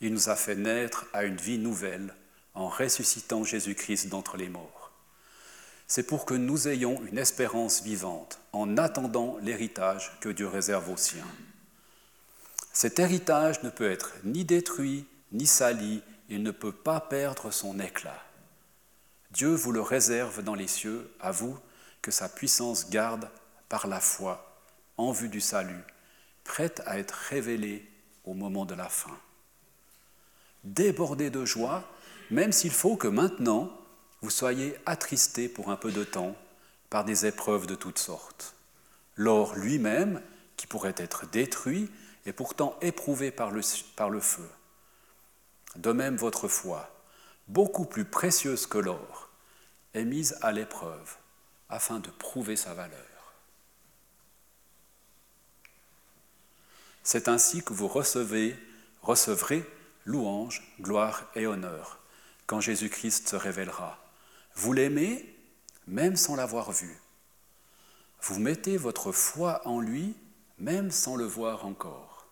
il 0.01 0.11
nous 0.11 0.29
a 0.29 0.35
fait 0.35 0.55
naître 0.55 1.05
à 1.13 1.23
une 1.25 1.35
vie 1.35 1.59
nouvelle 1.59 2.15
en 2.55 2.67
ressuscitant 2.67 3.43
Jésus-Christ 3.43 4.09
d'entre 4.09 4.35
les 4.35 4.49
morts. 4.49 4.91
C'est 5.85 6.07
pour 6.07 6.25
que 6.25 6.33
nous 6.33 6.67
ayons 6.67 6.99
une 7.05 7.19
espérance 7.19 7.83
vivante 7.83 8.39
en 8.53 8.75
attendant 8.75 9.37
l'héritage 9.43 10.17
que 10.19 10.29
Dieu 10.29 10.47
réserve 10.47 10.89
aux 10.89 10.97
siens. 10.97 11.29
Cet 12.73 12.97
héritage 12.97 13.61
ne 13.61 13.69
peut 13.69 13.91
être 13.91 14.13
ni 14.23 14.45
détruit, 14.45 15.05
ni 15.31 15.45
sali, 15.45 16.01
il 16.29 16.43
ne 16.43 16.51
peut 16.51 16.71
pas 16.71 16.99
perdre 16.99 17.51
son 17.51 17.79
éclat. 17.79 18.23
Dieu 19.31 19.53
vous 19.53 19.71
le 19.71 19.81
réserve 19.81 20.43
dans 20.43 20.55
les 20.55 20.67
cieux, 20.67 21.11
à 21.19 21.31
vous, 21.31 21.57
que 22.01 22.11
sa 22.11 22.29
puissance 22.29 22.89
garde 22.89 23.29
par 23.69 23.87
la 23.87 23.99
foi 23.99 24.61
en 24.97 25.11
vue 25.11 25.29
du 25.29 25.41
salut, 25.41 25.83
prête 26.43 26.81
à 26.85 26.97
être 26.97 27.13
révélée 27.29 27.85
au 28.25 28.33
moment 28.33 28.65
de 28.65 28.75
la 28.75 28.89
fin. 28.89 29.17
Débordez 30.63 31.29
de 31.29 31.45
joie, 31.45 31.83
même 32.31 32.51
s'il 32.51 32.71
faut 32.71 32.97
que 32.97 33.07
maintenant 33.07 33.71
vous 34.21 34.29
soyez 34.29 34.75
attristés 34.85 35.47
pour 35.47 35.69
un 35.69 35.75
peu 35.75 35.91
de 35.91 36.03
temps 36.03 36.35
par 36.89 37.05
des 37.05 37.25
épreuves 37.25 37.67
de 37.67 37.75
toutes 37.75 37.99
sortes. 37.99 38.55
L'or 39.15 39.55
lui-même, 39.55 40.21
qui 40.55 40.67
pourrait 40.67 40.95
être 40.97 41.29
détruit, 41.29 41.89
est 42.25 42.33
pourtant 42.33 42.77
éprouvé 42.81 43.31
par 43.31 43.51
le, 43.51 43.61
par 43.95 44.09
le 44.09 44.19
feu. 44.19 44.47
De 45.75 45.91
même, 45.91 46.15
votre 46.15 46.47
foi, 46.47 46.89
beaucoup 47.47 47.85
plus 47.85 48.05
précieuse 48.05 48.65
que 48.65 48.77
l'or, 48.77 49.29
est 49.93 50.05
mise 50.05 50.37
à 50.41 50.51
l'épreuve 50.51 51.17
afin 51.69 51.99
de 51.99 52.09
prouver 52.09 52.55
sa 52.55 52.73
valeur. 52.73 52.97
C'est 57.03 57.27
ainsi 57.27 57.63
que 57.63 57.73
vous 57.73 57.87
recevez, 57.87 58.57
recevrez 59.01 59.65
louange, 60.05 60.63
gloire 60.81 61.23
et 61.35 61.47
honneur 61.47 61.99
quand 62.47 62.61
Jésus-Christ 62.61 63.29
se 63.29 63.35
révélera. 63.35 63.99
Vous 64.55 64.73
l'aimez 64.73 65.35
même 65.87 66.15
sans 66.15 66.35
l'avoir 66.35 66.71
vu. 66.71 66.99
Vous 68.21 68.39
mettez 68.39 68.77
votre 68.77 69.11
foi 69.11 69.61
en 69.65 69.79
lui 69.79 70.15
même 70.59 70.91
sans 70.91 71.15
le 71.15 71.25
voir 71.25 71.65
encore. 71.65 72.25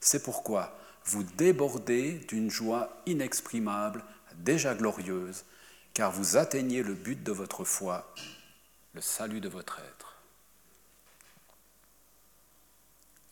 C'est 0.00 0.22
pourquoi 0.22 0.78
vous 1.08 1.22
débordez 1.22 2.12
d'une 2.28 2.50
joie 2.50 3.02
inexprimable, 3.06 4.04
déjà 4.36 4.74
glorieuse, 4.74 5.44
car 5.94 6.12
vous 6.12 6.36
atteignez 6.36 6.82
le 6.82 6.94
but 6.94 7.22
de 7.22 7.32
votre 7.32 7.64
foi, 7.64 8.14
le 8.92 9.00
salut 9.00 9.40
de 9.40 9.48
votre 9.48 9.78
être. 9.80 10.16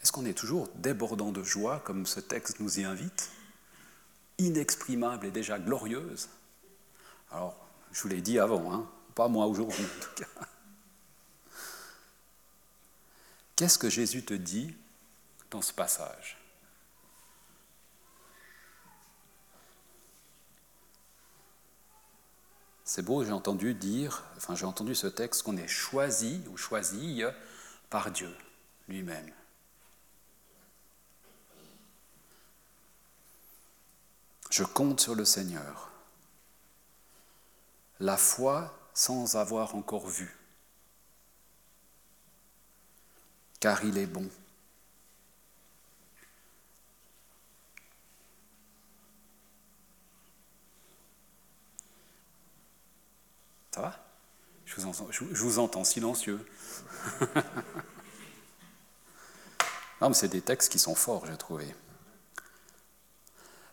Est-ce 0.02 0.10
qu'on 0.10 0.24
est 0.24 0.38
toujours 0.38 0.68
débordant 0.76 1.32
de 1.32 1.42
joie, 1.42 1.80
comme 1.80 2.06
ce 2.06 2.20
texte 2.20 2.60
nous 2.60 2.80
y 2.80 2.84
invite? 2.84 3.30
Inexprimable 4.38 5.26
et 5.26 5.30
déjà 5.30 5.58
glorieuse? 5.58 6.28
Alors, 7.30 7.56
je 7.92 8.02
vous 8.02 8.08
l'ai 8.08 8.22
dit 8.22 8.38
avant, 8.38 8.72
hein 8.72 8.90
pas 9.14 9.28
moi 9.28 9.46
aujourd'hui 9.46 9.84
en 9.84 10.02
tout 10.02 10.22
cas. 10.22 10.46
Qu'est-ce 13.56 13.78
que 13.78 13.88
Jésus 13.88 14.24
te 14.24 14.34
dit 14.34 14.76
dans 15.50 15.62
ce 15.62 15.72
passage? 15.72 16.35
C'est 22.88 23.02
beau, 23.02 23.24
j'ai 23.24 23.32
entendu 23.32 23.74
dire, 23.74 24.22
enfin 24.36 24.54
j'ai 24.54 24.64
entendu 24.64 24.94
ce 24.94 25.08
texte 25.08 25.42
qu'on 25.42 25.56
est 25.56 25.66
choisi 25.66 26.40
ou 26.52 26.56
choisi 26.56 27.24
par 27.90 28.12
Dieu 28.12 28.32
lui-même. 28.88 29.32
Je 34.50 34.62
compte 34.62 35.00
sur 35.00 35.16
le 35.16 35.24
Seigneur. 35.24 35.90
La 37.98 38.16
foi 38.16 38.72
sans 38.94 39.34
avoir 39.34 39.74
encore 39.74 40.06
vu. 40.06 40.38
Car 43.58 43.84
il 43.84 43.98
est 43.98 44.06
bon. 44.06 44.30
Ça 53.76 53.82
va 53.82 54.06
je 54.76 55.34
vous, 55.34 55.58
entends, 55.58 55.84
silencieux. 55.84 56.44
non, 60.00 60.08
mais 60.08 60.14
c'est 60.14 60.28
des 60.28 60.42
textes 60.42 60.70
qui 60.70 60.78
sont 60.78 60.94
forts, 60.94 61.24
j'ai 61.26 61.36
trouvé. 61.36 61.66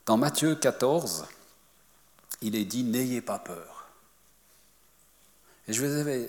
Dans 0.05 0.17
Matthieu 0.17 0.55
14, 0.55 1.25
il 2.41 2.55
est 2.55 2.65
dit 2.65 2.83
N'ayez 2.83 3.21
pas 3.21 3.39
peur. 3.39 3.87
Et 5.67 5.73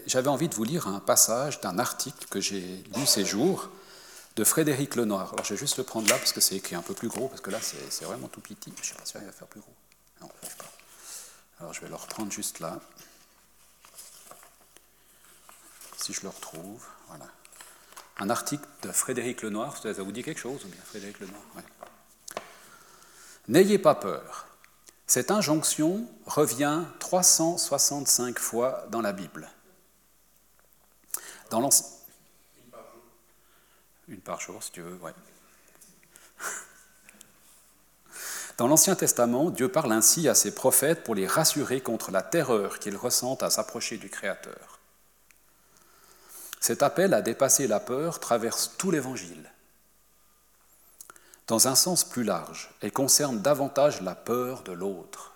j'avais 0.07 0.29
envie 0.29 0.49
de 0.49 0.55
vous 0.55 0.65
lire 0.65 0.87
un 0.87 1.01
passage 1.01 1.61
d'un 1.61 1.79
article 1.79 2.27
que 2.31 2.41
j'ai 2.41 2.85
lu 2.97 3.05
ces 3.05 3.25
jours 3.25 3.69
de 4.37 4.45
Frédéric 4.45 4.95
Lenoir. 4.95 5.33
Alors 5.33 5.45
je 5.45 5.55
vais 5.55 5.59
juste 5.59 5.77
le 5.77 5.85
prendre 5.85 6.09
là 6.09 6.17
parce 6.17 6.33
que 6.33 6.41
c'est 6.41 6.57
écrit 6.57 6.77
un 6.77 6.83
peu 6.83 6.95
plus 6.95 7.09
gros, 7.09 7.29
parce 7.29 7.41
que 7.41 7.51
là 7.51 7.59
c'est 7.61 8.05
vraiment 8.05 8.29
tout 8.29 8.41
petit. 8.41 8.73
Je 8.77 8.81
ne 8.81 8.85
sais 8.85 8.95
pas 8.95 9.05
si 9.05 9.17
il 9.19 9.25
va 9.25 9.33
faire 9.33 9.49
plus 9.49 9.61
gros. 9.61 9.75
Non, 10.21 10.29
pas. 10.29 10.65
Alors 11.61 11.73
je 11.73 11.81
vais 11.81 11.89
le 11.89 11.97
reprendre 11.97 12.31
juste 12.31 12.61
là. 12.61 12.81
Si 16.05 16.13
je 16.13 16.21
le 16.21 16.29
retrouve, 16.29 16.85
voilà. 17.09 17.25
Un 18.19 18.29
article 18.29 18.67
de 18.83 18.93
Frédéric 18.93 19.41
Lenoir, 19.41 19.75
ça 19.79 19.91
vous 19.91 20.13
dit 20.13 20.23
quelque 20.23 20.39
chose 20.39 20.63
ou 20.67 20.69
bien 20.69 20.83
Frédéric 20.85 21.19
Lenoir 21.19 21.41
N'ayez 23.49 23.79
pas 23.79 23.95
peur. 23.95 24.49
Cette 25.07 25.31
injonction 25.31 26.07
revient 26.27 26.83
365 26.99 28.39
fois 28.39 28.85
dans 28.91 29.01
la 29.01 29.15
Bible. 29.15 29.49
Dans 31.49 31.63
Une 31.63 32.71
par. 32.71 32.85
Une 34.09 34.21
par 34.21 34.41
jour, 34.43 34.63
si 34.63 34.73
tu 34.73 34.83
veux, 34.83 34.97
ouais. 34.97 35.15
Dans 38.59 38.69
l'Ancien 38.69 38.95
Testament, 38.95 39.49
Dieu 39.49 39.73
parle 39.73 39.93
ainsi 39.93 40.29
à 40.29 40.35
ses 40.35 40.55
prophètes 40.55 41.03
pour 41.03 41.15
les 41.15 41.27
rassurer 41.27 41.81
contre 41.81 42.11
la 42.11 42.21
terreur 42.21 42.79
qu'ils 42.79 42.99
ressentent 42.99 43.43
à 43.43 43.49
s'approcher 43.49 43.97
du 43.97 44.11
Créateur. 44.11 44.74
Cet 46.65 46.83
appel 46.83 47.13
à 47.13 47.21
dépasser 47.21 47.67
la 47.67 47.79
peur 47.79 48.21
traverse 48.21 48.73
tout 48.79 48.91
l'Évangile 48.91 49.53
dans 51.47 51.69
un 51.69 51.75
sens 51.75 52.05
plus 52.05 52.25
large, 52.25 52.71
elle 52.81 52.91
concerne 52.91 53.43
davantage 53.43 54.01
la 54.01 54.15
peur 54.15 54.63
de 54.63 54.73
l'autre. 54.73 55.35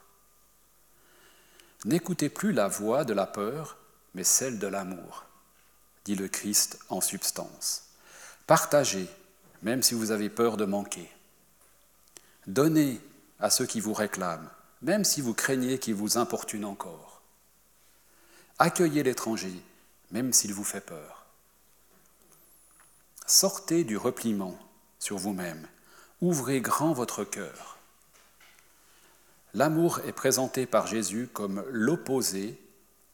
N'écoutez 1.85 2.31
plus 2.31 2.53
la 2.53 2.67
voix 2.67 3.05
de 3.05 3.13
la 3.13 3.27
peur, 3.27 3.77
mais 4.15 4.25
celle 4.25 4.59
de 4.59 4.67
l'amour, 4.67 5.27
dit 6.07 6.15
le 6.15 6.29
Christ 6.29 6.79
en 6.89 7.03
substance. 7.03 7.91
Partagez, 8.47 9.07
même 9.61 9.83
si 9.83 9.93
vous 9.93 10.13
avez 10.13 10.31
peur 10.31 10.57
de 10.57 10.65
manquer. 10.65 11.13
Donnez 12.47 13.03
à 13.39 13.51
ceux 13.51 13.67
qui 13.67 13.81
vous 13.81 13.93
réclament, 13.93 14.49
même 14.81 15.05
si 15.05 15.21
vous 15.21 15.35
craignez 15.35 15.79
qu'ils 15.79 15.95
vous 15.95 16.17
importunent 16.17 16.65
encore. 16.65 17.21
Accueillez 18.59 19.03
l'étranger, 19.03 19.63
même 20.11 20.33
s'il 20.33 20.55
vous 20.55 20.65
fait 20.65 20.81
peur. 20.81 21.18
Sortez 23.29 23.85
du 23.85 23.99
repliement 23.99 24.59
sur 24.99 25.19
vous-même 25.19 25.69
Ouvrez 26.23 26.63
grand 26.63 26.95
votre 26.95 27.25
cœur. 27.25 27.77
L'amour 29.53 30.01
est 30.07 30.13
présenté 30.13 30.65
par 30.65 30.87
Jésus 30.87 31.29
comme 31.35 31.63
l'opposé, 31.69 32.59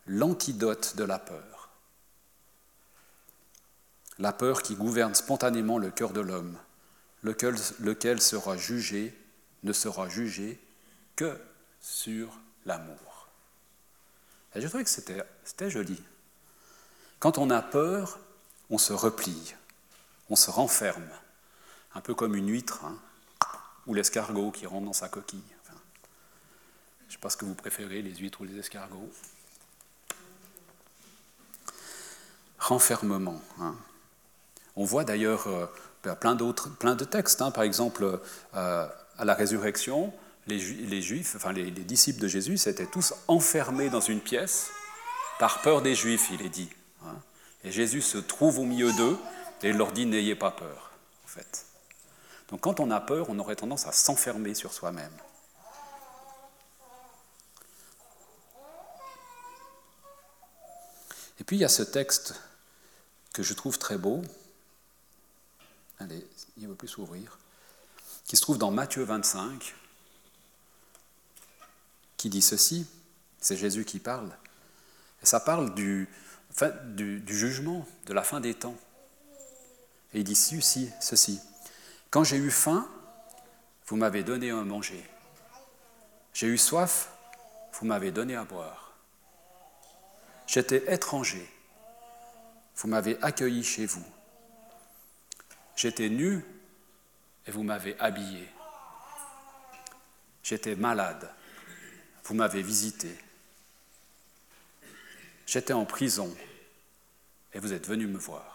l'antidote 0.06 0.94
de 0.94 1.02
la 1.02 1.18
peur. 1.18 1.68
La 4.20 4.32
peur 4.32 4.62
qui 4.62 4.76
gouverne 4.76 5.16
spontanément 5.16 5.78
le 5.78 5.90
cœur 5.90 6.12
de 6.12 6.20
l'homme, 6.20 6.56
lequel, 7.24 8.20
sera 8.22 8.56
jugé, 8.56 9.18
ne 9.64 9.72
sera 9.72 10.08
jugé 10.08 10.60
que 11.16 11.36
sur 11.80 12.38
l'amour. 12.66 13.28
Et 14.54 14.60
je 14.60 14.68
trouvais 14.68 14.84
que 14.84 14.90
c'était 14.90 15.70
joli. 15.70 16.00
Quand 17.18 17.36
on 17.36 17.50
a 17.50 17.62
peur, 17.62 18.20
on 18.70 18.78
se 18.78 18.92
replie, 18.92 19.56
on 20.30 20.36
se 20.36 20.50
renferme 20.50 21.08
un 21.94 22.00
peu 22.00 22.14
comme 22.14 22.34
une 22.34 22.50
huître, 22.50 22.84
hein, 22.84 22.98
ou 23.86 23.94
l'escargot 23.94 24.50
qui 24.50 24.66
rentre 24.66 24.86
dans 24.86 24.92
sa 24.92 25.08
coquille. 25.08 25.42
Je 27.00 27.10
ne 27.10 27.12
sais 27.12 27.18
pas 27.18 27.30
ce 27.30 27.36
que 27.36 27.44
vous 27.44 27.54
préférez, 27.54 28.02
les 28.02 28.14
huîtres 28.16 28.40
ou 28.40 28.44
les 28.44 28.58
escargots. 28.58 29.10
Renfermement. 32.58 33.40
Hein. 33.60 33.76
On 34.74 34.84
voit 34.84 35.04
d'ailleurs 35.04 35.46
euh, 35.46 36.14
plein 36.14 36.34
d'autres, 36.34 36.70
de 36.70 37.04
textes. 37.04 37.42
Hein. 37.42 37.50
Par 37.50 37.62
exemple, 37.62 38.20
euh, 38.54 38.88
à 39.18 39.24
la 39.24 39.34
résurrection, 39.34 40.12
les, 40.46 40.58
disciples 41.84 42.20
de 42.20 42.28
Jésus, 42.28 42.56
s'étaient 42.58 42.86
tous 42.86 43.14
enfermés 43.28 43.90
dans 43.90 44.00
une 44.00 44.20
pièce 44.20 44.70
par 45.38 45.62
peur 45.62 45.82
des 45.82 45.94
Juifs, 45.94 46.28
il 46.32 46.42
est 46.42 46.50
dit. 46.50 46.70
Et 47.64 47.72
Jésus 47.72 48.02
se 48.02 48.18
trouve 48.18 48.58
au 48.58 48.64
milieu 48.64 48.92
d'eux 48.92 49.16
et 49.64 49.70
il 49.70 49.76
leur 49.76 49.92
dit 49.92 50.04
n'ayez 50.04 50.34
pas 50.34 50.50
peur, 50.50 50.90
en 51.24 51.28
fait. 51.28 51.64
Donc 52.50 52.60
quand 52.60 52.80
on 52.80 52.90
a 52.90 53.00
peur, 53.00 53.30
on 53.30 53.38
aurait 53.38 53.56
tendance 53.56 53.86
à 53.86 53.92
s'enfermer 53.92 54.54
sur 54.54 54.74
soi-même. 54.74 55.10
Et 61.40 61.44
puis 61.44 61.56
il 61.56 61.60
y 61.60 61.64
a 61.64 61.70
ce 61.70 61.82
texte 61.82 62.34
que 63.32 63.42
je 63.42 63.54
trouve 63.54 63.78
très 63.78 63.96
beau. 63.96 64.22
Allez, 65.98 66.26
il 66.58 66.64
ne 66.64 66.68
veut 66.68 66.74
plus 66.74 66.88
s'ouvrir. 66.88 67.38
Qui 68.26 68.36
se 68.36 68.42
trouve 68.42 68.58
dans 68.58 68.70
Matthieu 68.70 69.02
25, 69.02 69.74
qui 72.18 72.28
dit 72.28 72.42
ceci. 72.42 72.86
C'est 73.40 73.56
Jésus 73.56 73.84
qui 73.84 73.98
parle. 73.98 74.30
Et 75.22 75.26
ça 75.26 75.40
parle 75.40 75.74
du, 75.74 76.08
du, 76.84 77.20
du, 77.20 77.36
jugement, 77.36 77.86
de 78.06 78.14
la 78.14 78.22
fin 78.22 78.40
des 78.40 78.54
temps. 78.54 78.76
Et 80.14 80.18
il 80.18 80.24
dit 80.24 80.36
ceci, 80.36 80.90
ceci. 81.00 81.40
Quand 82.10 82.22
j'ai 82.22 82.36
eu 82.36 82.50
faim, 82.50 82.88
vous 83.86 83.96
m'avez 83.96 84.22
donné 84.22 84.50
à 84.50 84.62
manger. 84.62 85.04
J'ai 86.32 86.46
eu 86.46 86.56
soif, 86.56 87.10
vous 87.72 87.86
m'avez 87.86 88.12
donné 88.12 88.36
à 88.36 88.44
boire. 88.44 88.92
J'étais 90.46 90.92
étranger, 90.92 91.48
vous 92.76 92.88
m'avez 92.88 93.20
accueilli 93.22 93.64
chez 93.64 93.86
vous. 93.86 94.04
J'étais 95.74 96.08
nu 96.08 96.44
et 97.46 97.50
vous 97.50 97.62
m'avez 97.62 97.98
habillé. 97.98 98.48
J'étais 100.42 100.76
malade, 100.76 101.30
vous 102.24 102.34
m'avez 102.34 102.62
visité. 102.62 103.18
J'étais 105.46 105.72
en 105.72 105.84
prison 105.84 106.34
et 107.52 107.58
vous 107.58 107.72
êtes 107.72 107.88
venu 107.88 108.06
me 108.06 108.18
voir. 108.18 108.53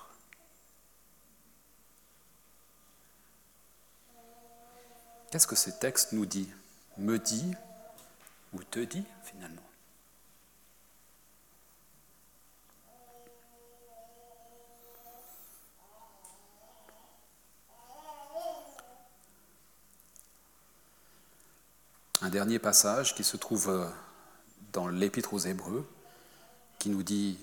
Qu'est-ce 5.31 5.45
que 5.45 5.55
ce 5.55 5.69
texte 5.69 6.13
nous 6.13 6.25
dit 6.25 6.50
Me 6.98 7.19
dit 7.19 7.53
ou 8.51 8.63
te 8.63 8.79
dit 8.79 9.03
finalement? 9.24 9.62
Un 22.21 22.29
dernier 22.29 22.57
passage 22.57 23.13
qui 23.13 23.24
se 23.24 23.38
trouve 23.38 23.69
euh, 23.69 23.88
dans 24.74 24.88
l'Épître 24.88 25.33
aux 25.33 25.39
Hébreux, 25.39 25.88
qui 26.79 26.89
nous 26.89 27.03
dit 27.03 27.38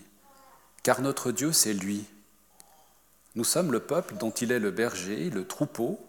Car 0.83 1.01
notre 1.01 1.31
Dieu, 1.31 1.53
c'est 1.53 1.73
lui. 1.73 2.05
Nous 3.37 3.45
sommes 3.45 3.71
le 3.71 3.81
peuple 3.81 4.17
dont 4.17 4.33
il 4.33 4.51
est 4.51 4.59
le 4.59 4.73
berger, 4.73 5.31
le 5.31 5.47
troupeau 5.47 6.01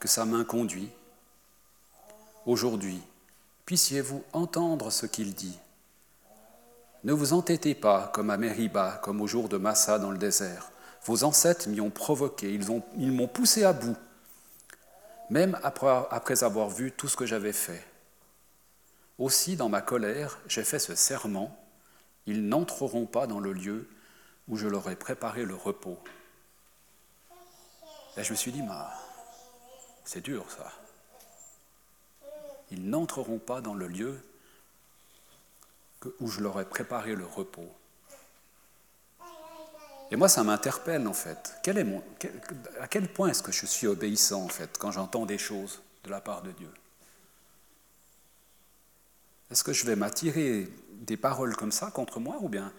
que 0.00 0.08
sa 0.08 0.24
main 0.24 0.44
conduit. 0.44 0.90
Aujourd'hui, 2.44 3.00
puissiez-vous 3.66 4.24
entendre 4.32 4.90
ce 4.90 5.06
qu'il 5.06 5.32
dit. 5.32 5.56
Ne 7.04 7.12
vous 7.12 7.32
entêtez 7.34 7.74
pas 7.76 8.10
comme 8.12 8.30
à 8.30 8.36
Mériba, 8.36 9.00
comme 9.02 9.20
au 9.20 9.28
jour 9.28 9.48
de 9.48 9.56
Massa 9.56 10.00
dans 10.00 10.10
le 10.10 10.18
désert. 10.18 10.70
Vos 11.04 11.22
ancêtres 11.22 11.68
m'y 11.68 11.80
ont 11.80 11.90
provoqué, 11.90 12.52
ils, 12.52 12.70
ont, 12.70 12.82
ils 12.96 13.12
m'ont 13.12 13.28
poussé 13.28 13.64
à 13.64 13.72
bout, 13.72 13.96
même 15.30 15.58
après 15.62 16.42
avoir 16.42 16.68
vu 16.68 16.90
tout 16.92 17.08
ce 17.08 17.16
que 17.16 17.26
j'avais 17.26 17.52
fait. 17.52 17.84
Aussi, 19.18 19.56
dans 19.56 19.68
ma 19.68 19.80
colère, 19.80 20.38
j'ai 20.48 20.64
fait 20.64 20.78
ce 20.78 20.96
serment, 20.96 21.56
ils 22.26 22.46
n'entreront 22.48 23.06
pas 23.06 23.26
dans 23.28 23.40
le 23.40 23.52
lieu 23.52 23.88
où 24.48 24.56
je 24.56 24.66
leur 24.66 24.90
ai 24.90 24.96
préparé 24.96 25.44
le 25.44 25.54
repos. 25.54 25.98
Et 28.16 28.24
je 28.24 28.32
me 28.32 28.36
suis 28.36 28.52
dit, 28.52 28.62
c'est 30.04 30.20
dur 30.20 30.44
ça 30.50 30.81
n'entreront 32.82 33.38
pas 33.38 33.60
dans 33.60 33.74
le 33.74 33.88
lieu 33.88 34.20
où 36.20 36.28
je 36.28 36.40
leur 36.40 36.60
ai 36.60 36.64
préparé 36.64 37.14
le 37.14 37.24
repos. 37.24 37.70
Et 40.10 40.16
moi, 40.16 40.28
ça 40.28 40.44
m'interpelle 40.44 41.06
en 41.08 41.14
fait. 41.14 41.54
À 42.80 42.88
quel 42.88 43.08
point 43.12 43.28
est-ce 43.28 43.42
que 43.42 43.52
je 43.52 43.64
suis 43.64 43.86
obéissant 43.86 44.44
en 44.44 44.48
fait 44.48 44.76
quand 44.78 44.90
j'entends 44.90 45.24
des 45.24 45.38
choses 45.38 45.80
de 46.04 46.10
la 46.10 46.20
part 46.20 46.42
de 46.42 46.52
Dieu? 46.52 46.70
Est-ce 49.50 49.64
que 49.64 49.72
je 49.72 49.86
vais 49.86 49.96
m'attirer 49.96 50.68
des 50.92 51.16
paroles 51.16 51.56
comme 51.56 51.72
ça 51.72 51.90
contre 51.90 52.20
moi 52.20 52.36
ou 52.40 52.48
bien, 52.48 52.72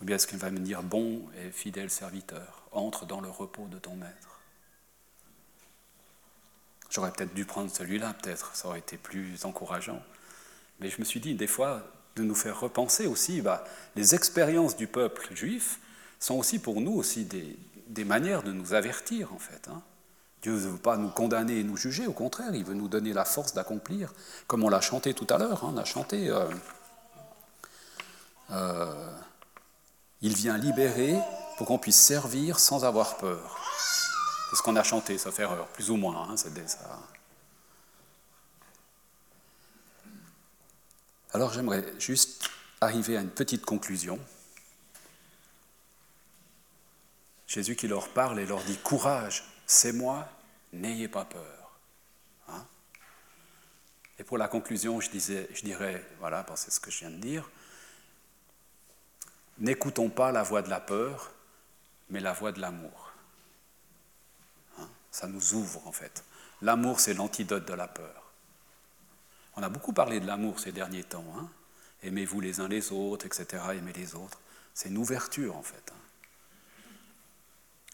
ou 0.00 0.04
bien 0.04 0.16
est-ce 0.16 0.26
qu'il 0.26 0.38
va 0.38 0.50
me 0.50 0.58
dire 0.58 0.82
bon 0.82 1.22
et 1.38 1.50
fidèle 1.50 1.90
serviteur, 1.90 2.68
entre 2.72 3.06
dans 3.06 3.20
le 3.20 3.30
repos 3.30 3.68
de 3.68 3.78
ton 3.78 3.96
maître? 3.96 4.35
J'aurais 6.96 7.10
peut-être 7.10 7.34
dû 7.34 7.44
prendre 7.44 7.70
celui-là, 7.70 8.14
peut-être, 8.22 8.56
ça 8.56 8.68
aurait 8.68 8.78
été 8.78 8.96
plus 8.96 9.44
encourageant. 9.44 10.02
Mais 10.80 10.88
je 10.88 10.98
me 10.98 11.04
suis 11.04 11.20
dit, 11.20 11.34
des 11.34 11.46
fois, 11.46 11.82
de 12.16 12.22
nous 12.22 12.34
faire 12.34 12.58
repenser 12.58 13.06
aussi, 13.06 13.42
bah, 13.42 13.62
les 13.96 14.14
expériences 14.14 14.78
du 14.78 14.86
peuple 14.86 15.28
juif 15.34 15.78
sont 16.18 16.36
aussi 16.36 16.58
pour 16.58 16.80
nous 16.80 16.94
aussi 16.94 17.26
des, 17.26 17.54
des 17.88 18.06
manières 18.06 18.42
de 18.42 18.50
nous 18.50 18.72
avertir, 18.72 19.34
en 19.34 19.38
fait. 19.38 19.68
Hein. 19.68 19.82
Dieu 20.40 20.52
ne 20.52 20.56
veut 20.56 20.78
pas 20.78 20.96
nous 20.96 21.10
condamner 21.10 21.58
et 21.58 21.64
nous 21.64 21.76
juger, 21.76 22.06
au 22.06 22.14
contraire, 22.14 22.54
il 22.54 22.64
veut 22.64 22.72
nous 22.72 22.88
donner 22.88 23.12
la 23.12 23.26
force 23.26 23.52
d'accomplir, 23.52 24.14
comme 24.46 24.64
on 24.64 24.70
l'a 24.70 24.80
chanté 24.80 25.12
tout 25.12 25.26
à 25.28 25.36
l'heure, 25.36 25.64
hein, 25.64 25.74
on 25.74 25.76
a 25.76 25.84
chanté 25.84 26.30
euh, 26.30 26.46
euh, 28.52 29.12
Il 30.22 30.34
vient 30.34 30.56
libérer 30.56 31.14
pour 31.58 31.66
qu'on 31.66 31.78
puisse 31.78 32.00
servir 32.00 32.58
sans 32.58 32.86
avoir 32.86 33.18
peur. 33.18 33.65
Ce 34.56 34.62
qu'on 34.62 34.76
a 34.76 34.82
chanté, 34.82 35.18
sauf 35.18 35.38
erreur, 35.38 35.68
plus 35.68 35.90
ou 35.90 35.96
moins. 35.96 36.30
Hein. 36.30 36.34
Alors 41.34 41.52
j'aimerais 41.52 41.84
juste 41.98 42.48
arriver 42.80 43.18
à 43.18 43.20
une 43.20 43.28
petite 43.28 43.66
conclusion. 43.66 44.18
Jésus 47.46 47.76
qui 47.76 47.86
leur 47.86 48.08
parle 48.08 48.40
et 48.40 48.46
leur 48.46 48.62
dit 48.62 48.78
Courage, 48.78 49.44
c'est 49.66 49.92
moi, 49.92 50.26
n'ayez 50.72 51.08
pas 51.08 51.26
peur. 51.26 51.78
Hein. 52.48 52.64
et 54.18 54.24
pour 54.24 54.38
la 54.38 54.48
conclusion, 54.48 55.02
je 55.02 55.10
dirais, 55.64 56.02
voilà, 56.18 56.46
c'est 56.54 56.70
ce 56.70 56.80
que 56.80 56.90
je 56.90 57.00
viens 57.00 57.10
de 57.10 57.20
dire, 57.20 57.50
n'écoutons 59.58 60.08
pas 60.08 60.32
la 60.32 60.42
voix 60.42 60.62
de 60.62 60.70
la 60.70 60.80
peur, 60.80 61.30
mais 62.08 62.20
la 62.20 62.32
voix 62.32 62.52
de 62.52 62.60
l'amour 62.62 63.05
ça 65.16 65.28
nous 65.28 65.54
ouvre 65.54 65.80
en 65.86 65.92
fait. 65.92 66.24
L'amour, 66.60 67.00
c'est 67.00 67.14
l'antidote 67.14 67.66
de 67.66 67.72
la 67.72 67.88
peur. 67.88 68.34
On 69.56 69.62
a 69.62 69.70
beaucoup 69.70 69.94
parlé 69.94 70.20
de 70.20 70.26
l'amour 70.26 70.60
ces 70.60 70.72
derniers 70.72 71.04
temps. 71.04 71.24
Hein. 71.38 71.48
Aimez-vous 72.02 72.42
les 72.42 72.60
uns 72.60 72.68
les 72.68 72.92
autres, 72.92 73.24
etc. 73.24 73.62
Aimez 73.70 73.94
les 73.94 74.14
autres. 74.14 74.38
C'est 74.74 74.90
une 74.90 74.98
ouverture 74.98 75.56
en 75.56 75.62
fait. 75.62 75.90
Hein. 75.90 75.98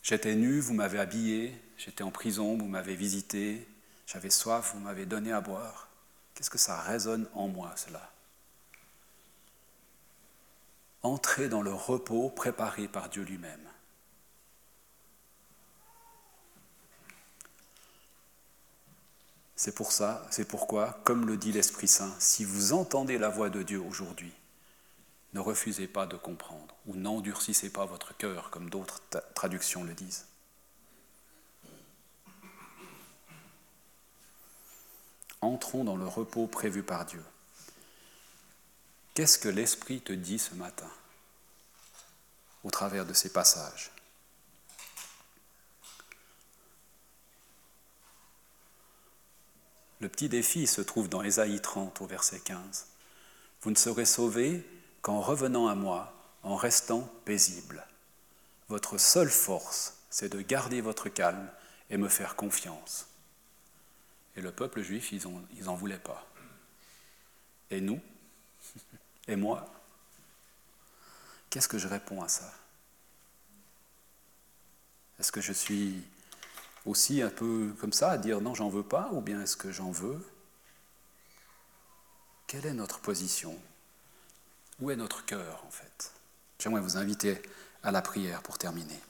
J'étais 0.03 0.35
nu, 0.35 0.59
vous 0.59 0.75
m'avez 0.75 0.99
habillé. 0.99 1.55
J'étais 1.79 2.03
en 2.03 2.11
prison, 2.11 2.59
vous 2.59 2.67
m'avez 2.67 2.97
visité. 2.97 3.69
J'avais 4.09 4.31
soif, 4.31 4.73
vous 4.75 4.81
m'avez 4.81 5.07
donné 5.07 5.31
à 5.31 5.41
boire. 5.41 5.87
Qu'est-ce 6.35 6.51
que 6.51 6.59
ça 6.59 6.81
résonne 6.81 7.29
en 7.35 7.47
moi, 7.47 7.73
cela? 7.77 8.11
Entrer 11.03 11.49
dans 11.49 11.63
le 11.63 11.73
repos 11.73 12.31
préparé 12.31 12.89
par 12.89 13.09
Dieu 13.09 13.23
lui-même. 13.23 13.72
C'est 19.62 19.70
pour 19.70 19.92
ça, 19.92 20.27
c'est 20.33 20.44
pourquoi, 20.44 20.98
comme 21.05 21.25
le 21.25 21.37
dit 21.37 21.53
l'Esprit 21.53 21.87
Saint, 21.87 22.12
si 22.18 22.44
vous 22.44 22.72
entendez 22.72 23.16
la 23.16 23.29
voix 23.29 23.48
de 23.48 23.62
Dieu 23.62 23.81
aujourd'hui, 23.81 24.33
ne 25.35 25.38
refusez 25.38 25.87
pas 25.87 26.05
de 26.05 26.16
comprendre 26.16 26.75
ou 26.88 26.96
n'endurcissez 26.96 27.70
pas 27.70 27.87
votre 27.87 28.16
cœur, 28.16 28.51
comme 28.51 28.68
d'autres 28.70 29.01
traductions 29.37 29.85
le 29.85 29.94
disent. 29.94 30.27
Entrons 35.40 35.85
dans 35.85 35.96
le 35.96 36.09
repos 36.09 36.48
prévu 36.48 36.83
par 36.83 37.07
Dieu. 37.07 37.22
Qu'est-ce 39.14 39.38
que 39.38 39.48
l'Esprit 39.48 40.01
te 40.01 40.12
dit 40.12 40.40
ce 40.40 40.57
matin 40.57 40.90
au 42.64 42.72
travers 42.72 43.07
de 43.07 43.12
ces 43.12 43.33
passages? 43.33 43.92
Le 50.03 50.09
petit 50.09 50.29
défi 50.29 50.67
se 50.67 50.81
trouve 50.81 51.09
dans 51.09 51.23
Ésaïe 51.23 51.61
30 51.61 52.01
au 52.01 52.07
verset 52.07 52.41
15. 52.41 52.88
Vous 53.61 53.71
ne 53.71 53.77
serez 53.77 54.05
sauvés 54.05 54.69
qu'en 55.01 55.21
revenant 55.21 55.69
à 55.69 55.77
moi, 55.77 56.12
en 56.43 56.57
restant 56.57 57.09
paisible. 57.25 57.87
Votre 58.69 58.99
seule 58.99 59.31
force, 59.31 59.99
c'est 60.11 60.29
de 60.29 60.41
garder 60.41 60.81
votre 60.81 61.09
calme 61.09 61.49
et 61.88 61.99
me 61.99 62.09
faire 62.09 62.35
confiance. 62.35 63.07
Et 64.35 64.41
le 64.41 64.51
peuple 64.51 64.83
juif, 64.83 65.12
ils 65.12 65.23
n'en 65.23 65.41
ils 65.57 65.62
voulaient 65.79 66.01
pas. 66.01 66.27
Et 67.71 67.81
nous 67.81 68.01
Et 69.29 69.37
moi 69.37 69.73
Qu'est-ce 71.49 71.69
que 71.69 71.79
je 71.79 71.87
réponds 71.87 72.23
à 72.23 72.29
ça? 72.29 72.53
Est-ce 75.21 75.31
que 75.31 75.41
je 75.41 75.53
suis 75.53 76.03
aussi 76.87 77.23
un 77.23 77.31
peu 77.31 77.75
comme 77.81 77.92
ça, 77.92 78.11
à 78.11 78.18
dire 78.18 78.40
non, 78.40 78.55
j'en 78.55 78.68
veux 78.68 78.83
pas, 78.83 79.09
ou 79.12 79.21
bien 79.21 79.40
est-ce 79.42 79.57
que 79.57 79.71
j'en 79.71 79.90
veux? 79.90 80.21
Quelle 82.47 82.66
est 82.66 82.75
notre 82.75 82.99
position? 82.99 83.57
Où 84.81 84.90
est 84.90 84.97
notre 84.97 85.25
cœur, 85.25 85.62
en 85.66 85.71
fait? 85.71 86.12
J'aimerais 86.59 86.81
vous 86.81 86.97
inviter 86.97 87.40
à 87.83 87.90
la 87.90 88.03
prière 88.03 88.42
pour 88.42 88.59
terminer. 88.59 89.01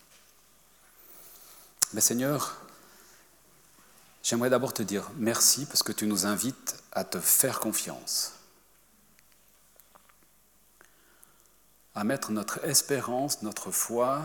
Mais 1.93 2.01
Seigneur, 2.01 2.57
j'aimerais 4.23 4.51
d'abord 4.51 4.73
te 4.73 4.83
dire 4.83 5.11
merci 5.17 5.67
parce 5.67 5.83
que 5.83 5.93
tu 5.93 6.07
nous 6.07 6.27
invites 6.27 6.83
à 6.93 7.05
te 7.05 7.21
faire 7.21 7.61
confiance, 7.61 8.33
à 11.95 12.05
mettre 12.05 12.31
notre 12.31 12.65
espérance, 12.65 13.43
notre 13.43 13.71
foi 13.71 14.25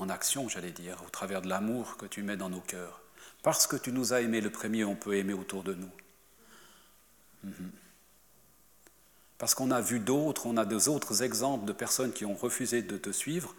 en 0.00 0.08
action, 0.08 0.48
j'allais 0.48 0.70
dire, 0.70 0.96
au 1.06 1.10
travers 1.10 1.42
de 1.42 1.48
l'amour 1.48 1.98
que 1.98 2.06
tu 2.06 2.22
mets 2.22 2.38
dans 2.38 2.48
nos 2.48 2.62
cœurs. 2.62 3.02
Parce 3.42 3.66
que 3.66 3.76
tu 3.76 3.92
nous 3.92 4.14
as 4.14 4.22
aimés 4.22 4.40
le 4.40 4.50
premier, 4.50 4.82
on 4.82 4.96
peut 4.96 5.14
aimer 5.16 5.34
autour 5.34 5.62
de 5.62 5.74
nous. 5.74 5.90
Mhm. 7.44 7.70
Parce 9.36 9.54
qu'on 9.54 9.70
a 9.70 9.82
vu 9.82 10.00
d'autres, 10.00 10.46
on 10.46 10.56
a 10.56 10.64
des 10.64 10.88
autres 10.88 11.22
exemples 11.22 11.66
de 11.66 11.72
personnes 11.72 12.12
qui 12.12 12.24
ont 12.24 12.34
refusé 12.34 12.80
de 12.82 12.96
te 12.96 13.10
suivre, 13.10 13.54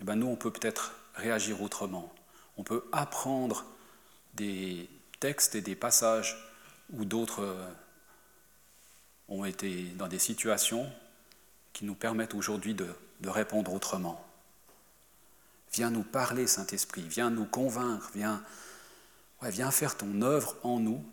eh 0.00 0.04
ben 0.04 0.16
nous, 0.16 0.26
on 0.26 0.36
peut 0.36 0.50
peut-être 0.50 0.92
réagir 1.14 1.62
autrement. 1.62 2.12
On 2.58 2.62
peut 2.62 2.84
apprendre 2.92 3.64
des 4.34 4.88
textes 5.18 5.54
et 5.54 5.62
des 5.62 5.76
passages 5.76 6.36
où 6.92 7.06
d'autres 7.06 7.42
euh, 7.42 7.68
ont 9.28 9.46
été 9.46 9.84
dans 9.96 10.08
des 10.08 10.18
situations 10.18 10.90
qui 11.72 11.86
nous 11.86 11.94
permettent 11.94 12.34
aujourd'hui 12.34 12.74
de, 12.74 12.88
de 13.20 13.28
répondre 13.30 13.72
autrement. 13.72 14.29
Viens 15.72 15.90
nous 15.90 16.02
parler, 16.02 16.46
Saint-Esprit, 16.46 17.02
viens 17.02 17.30
nous 17.30 17.44
convaincre, 17.44 18.10
viens, 18.14 18.42
faire 19.70 19.96
ton 19.96 20.22
œuvre 20.22 20.56
en 20.62 20.80
nous 20.80 21.04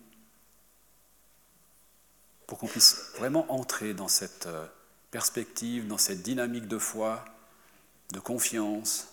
pour 2.46 2.58
qu'on 2.58 2.66
puisse 2.66 3.12
vraiment 3.16 3.50
entrer 3.52 3.94
dans 3.94 4.08
cette 4.08 4.46
euh, 4.46 4.66
perspective, 5.10 5.86
dans 5.86 5.98
cette 5.98 6.22
dynamique 6.22 6.66
de 6.66 6.78
foi, 6.78 7.24
de 8.12 8.18
confiance, 8.18 9.08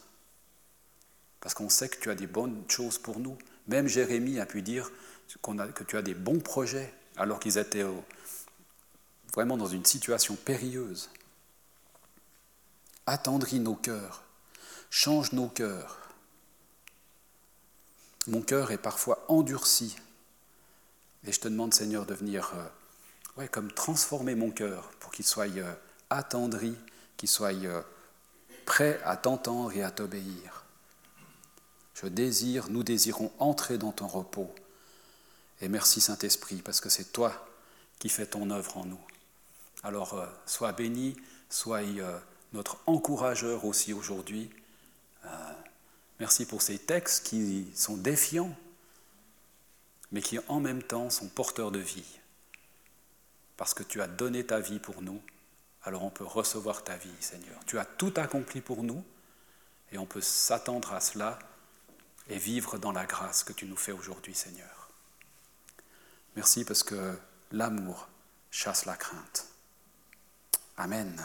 parce 1.42 1.54
qu'on 1.54 1.70
sait 1.70 1.90
que 1.90 2.00
tu 2.00 2.10
as 2.10 2.16
des 2.16 2.28
bonnes 2.28 2.64
choses 2.70 2.98
pour 2.98 3.20
nous. 3.20 3.38
Même 3.68 3.88
Jérémie 3.88 4.40
a 4.40 4.46
pu 4.46 4.62
dire 4.62 4.90
que 5.28 5.84
tu 5.84 5.98
as 5.98 6.02
des 6.02 6.14
bons 6.14 6.40
projets 6.40 6.94
alors 7.18 7.40
qu'ils 7.40 7.58
étaient 7.58 7.86
vraiment 9.34 9.58
dans 9.58 9.68
une 9.68 9.86
situation 9.86 10.36
périlleuse. 10.36 11.10
Attendris 13.06 13.60
nos 13.60 13.76
cœurs, 13.76 14.25
change 14.96 15.34
nos 15.34 15.50
cœurs. 15.50 15.98
Mon 18.28 18.42
cœur 18.42 18.72
est 18.72 18.78
parfois 18.78 19.26
endurci. 19.28 19.98
Et 21.28 21.34
je 21.34 21.40
te 21.42 21.50
demande, 21.50 21.74
Seigneur, 21.74 22.06
de 22.06 22.14
venir 22.14 22.54
euh, 22.56 22.66
ouais, 23.36 23.50
comme 23.50 23.74
transformer 23.74 24.36
mon 24.36 24.52
cœur 24.52 24.90
pour 25.02 25.12
qu'il 25.12 25.26
soit 25.26 25.54
euh, 25.58 25.74
attendri, 26.10 26.78
qu'il 27.18 27.28
soit 27.28 27.54
euh, 27.54 27.82
prêt 28.66 29.02
à 29.04 29.18
t'entendre 29.18 29.74
et 29.74 29.84
à 29.84 29.92
t'obéir. 29.92 30.64
Je 31.94 32.08
désire, 32.08 32.70
nous 32.70 32.84
désirons 32.84 33.34
entrer 33.38 33.78
dans 33.78 33.92
ton 33.92 34.08
repos. 34.08 34.56
Et 35.60 35.68
merci 35.68 36.00
Saint-Esprit, 36.00 36.62
parce 36.62 36.80
que 36.80 36.90
c'est 36.90 37.12
toi 37.12 37.50
qui 38.00 38.08
fais 38.08 38.28
ton 38.28 38.50
œuvre 38.50 38.78
en 38.78 38.86
nous. 38.86 39.06
Alors, 39.84 40.26
sois 40.46 40.72
béni, 40.72 41.18
sois 41.50 41.82
notre 42.54 42.78
encourageur 42.88 43.66
aussi 43.66 43.92
aujourd'hui. 43.92 44.50
Merci 46.20 46.46
pour 46.46 46.62
ces 46.62 46.80
textes 46.80 47.26
qui 47.26 47.72
sont 47.76 47.98
défiants, 47.98 48.56
mais 50.12 50.22
qui 50.22 50.40
en 50.48 50.60
même 50.60 50.84
temps 50.84 51.10
sont 51.10 51.28
porteurs 51.28 51.72
de 51.72 51.80
vie. 51.80 52.20
Parce 53.58 53.74
que 53.74 53.84
tu 53.84 54.02
as 54.02 54.08
donné 54.08 54.46
ta 54.46 54.60
vie 54.60 54.80
pour 54.80 55.02
nous, 55.02 55.22
alors 55.84 56.04
on 56.04 56.10
peut 56.10 56.26
recevoir 56.26 56.84
ta 56.84 56.98
vie, 56.98 57.10
Seigneur. 57.20 57.60
Tu 57.66 57.78
as 57.78 57.86
tout 57.86 58.14
accompli 58.16 58.62
pour 58.62 58.84
nous, 58.84 59.04
et 59.92 59.98
on 59.98 60.06
peut 60.06 60.22
s'attendre 60.22 60.94
à 60.94 61.00
cela 61.00 61.40
et 62.28 62.38
vivre 62.38 62.78
dans 62.78 62.92
la 62.92 63.06
grâce 63.06 63.44
que 63.44 63.54
tu 63.54 63.66
nous 63.66 63.78
fais 63.78 63.92
aujourd'hui, 63.92 64.34
Seigneur. 64.34 64.90
Merci 66.36 66.66
parce 66.66 66.84
que 66.84 67.18
l'amour 67.52 68.08
chasse 68.52 68.86
la 68.86 68.98
crainte. 68.98 69.48
Amen. 70.78 71.22